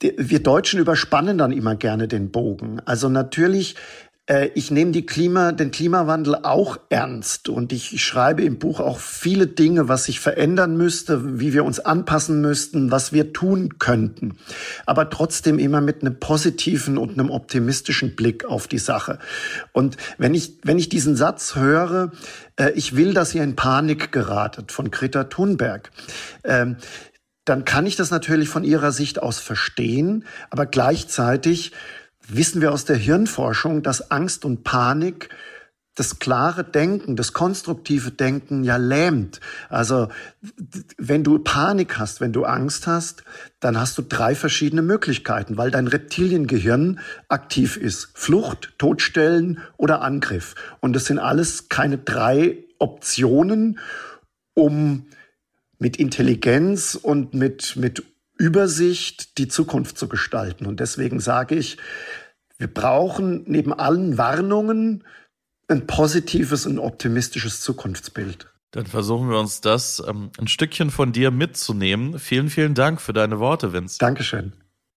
wir 0.00 0.42
Deutschen 0.42 0.80
überspannen 0.80 1.36
dann 1.36 1.52
immer 1.52 1.76
gerne 1.76 2.08
den 2.08 2.30
Bogen. 2.30 2.80
Also 2.86 3.08
natürlich 3.08 3.76
ich 4.54 4.70
nehme 4.70 4.92
die 4.92 5.06
Klima, 5.06 5.50
den 5.50 5.72
Klimawandel 5.72 6.36
auch 6.44 6.78
ernst 6.88 7.48
und 7.48 7.72
ich 7.72 8.00
schreibe 8.00 8.42
im 8.42 8.60
Buch 8.60 8.78
auch 8.78 9.00
viele 9.00 9.48
Dinge, 9.48 9.88
was 9.88 10.04
sich 10.04 10.20
verändern 10.20 10.76
müsste, 10.76 11.40
wie 11.40 11.52
wir 11.52 11.64
uns 11.64 11.80
anpassen 11.80 12.40
müssten, 12.40 12.92
was 12.92 13.12
wir 13.12 13.32
tun 13.32 13.80
könnten. 13.80 14.36
Aber 14.86 15.10
trotzdem 15.10 15.58
immer 15.58 15.80
mit 15.80 16.02
einem 16.02 16.20
positiven 16.20 16.96
und 16.96 17.18
einem 17.18 17.28
optimistischen 17.28 18.14
Blick 18.14 18.44
auf 18.44 18.68
die 18.68 18.78
Sache. 18.78 19.18
Und 19.72 19.96
wenn 20.16 20.34
ich, 20.34 20.58
wenn 20.62 20.78
ich 20.78 20.88
diesen 20.88 21.16
Satz 21.16 21.56
höre, 21.56 22.12
äh, 22.54 22.70
ich 22.76 22.94
will, 22.94 23.14
dass 23.14 23.34
ihr 23.34 23.42
in 23.42 23.56
Panik 23.56 24.12
geratet 24.12 24.70
von 24.70 24.92
Greta 24.92 25.24
Thunberg, 25.24 25.90
ähm, 26.44 26.76
dann 27.44 27.64
kann 27.64 27.84
ich 27.84 27.96
das 27.96 28.12
natürlich 28.12 28.48
von 28.48 28.62
ihrer 28.62 28.92
Sicht 28.92 29.20
aus 29.20 29.40
verstehen, 29.40 30.24
aber 30.50 30.66
gleichzeitig 30.66 31.72
wissen 32.34 32.60
wir 32.60 32.72
aus 32.72 32.84
der 32.84 32.96
Hirnforschung, 32.96 33.82
dass 33.82 34.10
Angst 34.10 34.44
und 34.44 34.64
Panik 34.64 35.30
das 35.96 36.18
klare 36.18 36.64
Denken, 36.64 37.16
das 37.16 37.32
konstruktive 37.32 38.10
Denken 38.10 38.64
ja 38.64 38.76
lähmt. 38.76 39.40
Also 39.68 40.08
wenn 40.96 41.24
du 41.24 41.38
Panik 41.40 41.98
hast, 41.98 42.20
wenn 42.20 42.32
du 42.32 42.44
Angst 42.44 42.86
hast, 42.86 43.24
dann 43.58 43.78
hast 43.78 43.98
du 43.98 44.02
drei 44.02 44.34
verschiedene 44.34 44.82
Möglichkeiten, 44.82 45.58
weil 45.58 45.70
dein 45.70 45.88
Reptiliengehirn 45.88 47.00
aktiv 47.28 47.76
ist. 47.76 48.10
Flucht, 48.14 48.72
Todstellen 48.78 49.58
oder 49.76 50.00
Angriff. 50.00 50.54
Und 50.80 50.94
das 50.94 51.04
sind 51.04 51.18
alles 51.18 51.68
keine 51.68 51.98
drei 51.98 52.64
Optionen, 52.78 53.78
um 54.54 55.06
mit 55.78 55.98
Intelligenz 55.98 56.94
und 56.94 57.34
mit, 57.34 57.76
mit 57.76 58.04
Übersicht 58.40 59.36
die 59.36 59.48
Zukunft 59.48 59.98
zu 59.98 60.08
gestalten. 60.08 60.64
Und 60.64 60.80
deswegen 60.80 61.20
sage 61.20 61.54
ich, 61.54 61.76
wir 62.56 62.72
brauchen 62.72 63.44
neben 63.46 63.72
allen 63.72 64.16
Warnungen 64.16 65.04
ein 65.68 65.86
positives 65.86 66.66
und 66.66 66.78
optimistisches 66.78 67.60
Zukunftsbild. 67.60 68.48
Dann 68.70 68.86
versuchen 68.86 69.28
wir 69.28 69.38
uns 69.38 69.60
das 69.60 70.02
ähm, 70.08 70.30
ein 70.38 70.48
Stückchen 70.48 70.90
von 70.90 71.12
dir 71.12 71.30
mitzunehmen. 71.30 72.18
Vielen, 72.18 72.48
vielen 72.48 72.74
Dank 72.74 73.00
für 73.00 73.12
deine 73.12 73.40
Worte, 73.40 73.74
Vince. 73.74 73.98
Dankeschön. 73.98 74.54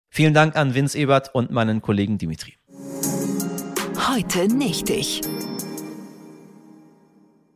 Vielen 0.08 0.34
Dank 0.34 0.54
an 0.56 0.74
Vince 0.74 0.96
Ebert 0.96 1.34
und 1.34 1.50
meinen 1.50 1.82
Kollegen 1.82 2.18
Dimitri. 2.18 2.54
Heute 4.08 4.46
nicht 4.46 4.88
ich 4.88 5.22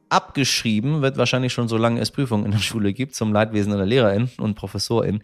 abgeschrieben 0.09 1.03
wird 1.03 1.17
wahrscheinlich 1.17 1.53
schon 1.53 1.69
so 1.69 1.77
lange 1.77 2.01
es 2.01 2.11
Prüfungen 2.11 2.45
in 2.45 2.53
der 2.53 2.59
Schule 2.59 2.93
gibt 2.93 3.15
zum 3.15 3.33
Leidwesen 3.33 3.77
der 3.77 3.87
LehrerInnen 3.87 4.31
und 4.39 4.55
ProfessorInnen, 4.55 5.23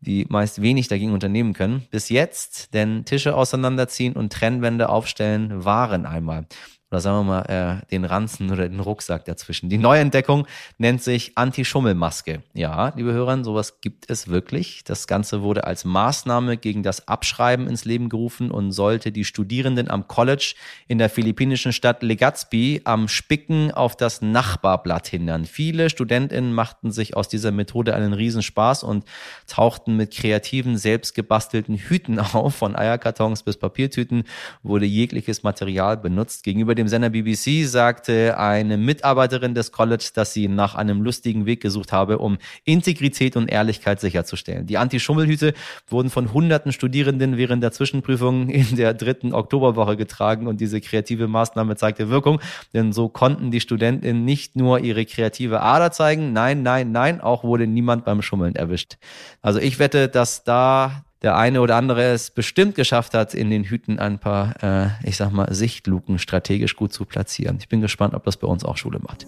die 0.00 0.26
meist 0.28 0.60
wenig 0.62 0.88
dagegen 0.88 1.12
unternehmen 1.12 1.52
können. 1.52 1.86
Bis 1.90 2.08
jetzt, 2.08 2.74
denn 2.74 3.04
Tische 3.04 3.34
auseinanderziehen 3.36 4.14
und 4.14 4.32
Trennwände 4.32 4.88
aufstellen 4.88 5.64
waren 5.64 6.06
einmal 6.06 6.46
oder 6.94 7.00
sagen 7.00 7.26
wir 7.26 7.42
mal 7.42 7.82
äh, 7.82 7.86
den 7.90 8.04
Ranzen 8.04 8.52
oder 8.52 8.68
den 8.68 8.78
Rucksack 8.78 9.24
dazwischen. 9.24 9.68
Die 9.68 9.78
Neuentdeckung 9.78 10.46
nennt 10.78 11.02
sich 11.02 11.32
Anti-Schummel-Maske. 11.34 12.44
Ja, 12.52 12.92
liebe 12.94 13.12
Hörer, 13.12 13.42
sowas 13.42 13.80
gibt 13.80 14.08
es 14.08 14.28
wirklich. 14.28 14.84
Das 14.84 15.08
Ganze 15.08 15.42
wurde 15.42 15.64
als 15.64 15.84
Maßnahme 15.84 16.56
gegen 16.56 16.84
das 16.84 17.08
Abschreiben 17.08 17.66
ins 17.66 17.84
Leben 17.84 18.08
gerufen 18.08 18.52
und 18.52 18.70
sollte 18.70 19.10
die 19.10 19.24
Studierenden 19.24 19.90
am 19.90 20.06
College 20.06 20.54
in 20.86 20.98
der 20.98 21.10
philippinischen 21.10 21.72
Stadt 21.72 22.04
Legazpi 22.04 22.82
am 22.84 23.08
Spicken 23.08 23.72
auf 23.72 23.96
das 23.96 24.22
Nachbarblatt 24.22 25.08
hindern. 25.08 25.46
Viele 25.46 25.90
StudentInnen 25.90 26.52
machten 26.52 26.92
sich 26.92 27.16
aus 27.16 27.28
dieser 27.28 27.50
Methode 27.50 27.96
einen 27.96 28.12
Riesenspaß 28.12 28.84
und 28.84 29.04
tauchten 29.48 29.96
mit 29.96 30.14
kreativen, 30.14 30.76
selbstgebastelten 30.76 31.74
Hüten 31.76 32.18
auf. 32.20 32.54
Von 32.54 32.76
Eierkartons 32.76 33.42
bis 33.42 33.56
Papiertüten 33.56 34.22
wurde 34.62 34.86
jegliches 34.86 35.42
Material 35.42 35.96
benutzt. 35.96 36.44
Gegenüber 36.44 36.76
dem 36.76 36.83
dem 36.84 36.88
Sender 36.88 37.08
BBC 37.08 37.66
sagte 37.66 38.36
eine 38.38 38.76
Mitarbeiterin 38.76 39.54
des 39.54 39.72
College, 39.72 40.10
dass 40.14 40.34
sie 40.34 40.48
nach 40.48 40.74
einem 40.74 41.00
lustigen 41.00 41.46
Weg 41.46 41.62
gesucht 41.62 41.92
habe, 41.92 42.18
um 42.18 42.36
Integrität 42.64 43.36
und 43.36 43.48
Ehrlichkeit 43.50 44.00
sicherzustellen. 44.00 44.66
Die 44.66 44.76
Anti-Schummelhüte 44.76 45.54
wurden 45.88 46.10
von 46.10 46.32
hunderten 46.34 46.72
Studierenden 46.72 47.38
während 47.38 47.62
der 47.62 47.72
Zwischenprüfung 47.72 48.50
in 48.50 48.76
der 48.76 48.92
dritten 48.92 49.32
Oktoberwoche 49.32 49.96
getragen 49.96 50.46
und 50.46 50.60
diese 50.60 50.80
kreative 50.82 51.26
Maßnahme 51.26 51.76
zeigte 51.76 52.10
Wirkung, 52.10 52.40
denn 52.74 52.92
so 52.92 53.08
konnten 53.08 53.50
die 53.50 53.60
Studentinnen 53.60 54.24
nicht 54.24 54.54
nur 54.54 54.80
ihre 54.80 55.06
kreative 55.06 55.62
Ader 55.62 55.90
zeigen, 55.90 56.34
nein, 56.34 56.62
nein, 56.62 56.92
nein, 56.92 57.20
auch 57.22 57.44
wurde 57.44 57.66
niemand 57.66 58.04
beim 58.04 58.20
Schummeln 58.20 58.56
erwischt. 58.56 58.98
Also 59.40 59.58
ich 59.58 59.78
wette, 59.78 60.08
dass 60.08 60.44
da 60.44 61.04
der 61.24 61.36
eine 61.38 61.62
oder 61.62 61.76
andere 61.76 62.02
es 62.12 62.30
bestimmt 62.30 62.74
geschafft 62.74 63.14
hat, 63.14 63.32
in 63.32 63.48
den 63.48 63.64
Hüten 63.64 63.98
ein 63.98 64.18
paar, 64.18 64.62
äh, 64.62 65.08
ich 65.08 65.16
sag 65.16 65.32
mal, 65.32 65.52
Sichtluken 65.54 66.18
strategisch 66.18 66.76
gut 66.76 66.92
zu 66.92 67.06
platzieren. 67.06 67.56
Ich 67.58 67.68
bin 67.68 67.80
gespannt, 67.80 68.12
ob 68.14 68.24
das 68.24 68.36
bei 68.36 68.46
uns 68.46 68.62
auch 68.62 68.76
Schule 68.76 69.00
macht. 69.00 69.26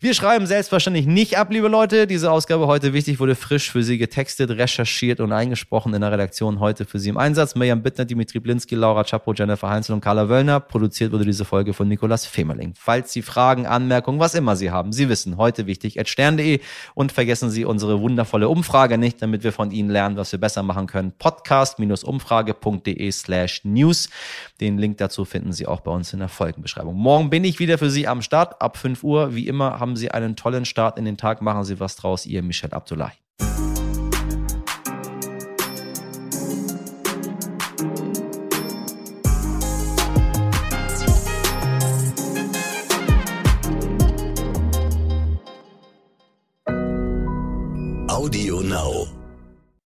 Wir 0.00 0.14
schreiben 0.14 0.46
selbstverständlich 0.46 1.08
nicht 1.08 1.38
ab, 1.38 1.50
liebe 1.50 1.66
Leute. 1.66 2.06
Diese 2.06 2.30
Ausgabe 2.30 2.68
heute 2.68 2.92
wichtig 2.92 3.18
wurde 3.18 3.34
frisch 3.34 3.72
für 3.72 3.82
Sie 3.82 3.98
getextet, 3.98 4.48
recherchiert 4.50 5.18
und 5.18 5.32
eingesprochen 5.32 5.92
in 5.92 6.02
der 6.02 6.12
Redaktion 6.12 6.60
heute 6.60 6.84
für 6.84 7.00
Sie 7.00 7.08
im 7.08 7.16
Einsatz. 7.16 7.56
Mirjam 7.56 7.82
Bittner, 7.82 8.04
Dimitri 8.04 8.38
Blinski, 8.38 8.76
Laura 8.76 9.02
Chapo, 9.02 9.34
Jennifer 9.34 9.68
Heinzel 9.68 9.94
und 9.94 10.00
Carla 10.00 10.28
Wöllner. 10.28 10.60
Produziert 10.60 11.10
wurde 11.10 11.24
diese 11.24 11.44
Folge 11.44 11.74
von 11.74 11.88
Nikolas 11.88 12.26
Femerling. 12.26 12.74
Falls 12.78 13.12
Sie 13.12 13.22
Fragen, 13.22 13.66
Anmerkungen, 13.66 14.20
was 14.20 14.36
immer 14.36 14.54
Sie 14.54 14.70
haben, 14.70 14.92
Sie 14.92 15.08
wissen, 15.08 15.36
heute 15.36 15.66
wichtig, 15.66 15.98
at 15.98 16.08
stern.de 16.08 16.60
und 16.94 17.10
vergessen 17.10 17.50
Sie 17.50 17.64
unsere 17.64 18.00
wundervolle 18.00 18.48
Umfrage 18.48 18.98
nicht, 18.98 19.20
damit 19.20 19.42
wir 19.42 19.50
von 19.50 19.72
Ihnen 19.72 19.90
lernen, 19.90 20.16
was 20.16 20.30
wir 20.30 20.38
besser 20.38 20.62
machen 20.62 20.86
können. 20.86 21.10
Podcast-umfrage.de 21.18 23.10
slash 23.10 23.62
news. 23.64 24.08
Den 24.60 24.78
Link 24.78 24.98
dazu 24.98 25.24
finden 25.24 25.52
Sie 25.52 25.66
auch 25.66 25.80
bei 25.80 25.90
uns 25.90 26.12
in 26.12 26.20
der 26.20 26.28
Folgenbeschreibung. 26.28 26.94
Morgen 26.94 27.30
bin 27.30 27.42
ich 27.42 27.58
wieder 27.58 27.78
für 27.78 27.90
Sie 27.90 28.06
am 28.06 28.22
Start 28.22 28.62
ab 28.62 28.76
5 28.76 29.02
Uhr. 29.02 29.34
Wie 29.34 29.48
immer 29.48 29.80
haben 29.80 29.87
haben 29.88 29.96
Sie 29.96 30.10
einen 30.10 30.36
tollen 30.36 30.66
Start 30.66 30.98
in 30.98 31.06
den 31.06 31.16
Tag, 31.16 31.40
machen 31.40 31.64
Sie 31.64 31.80
was 31.80 31.96
draus, 31.96 32.26
Ihr 32.26 32.42
Michel 32.42 32.74
Abdullahi. 32.74 33.14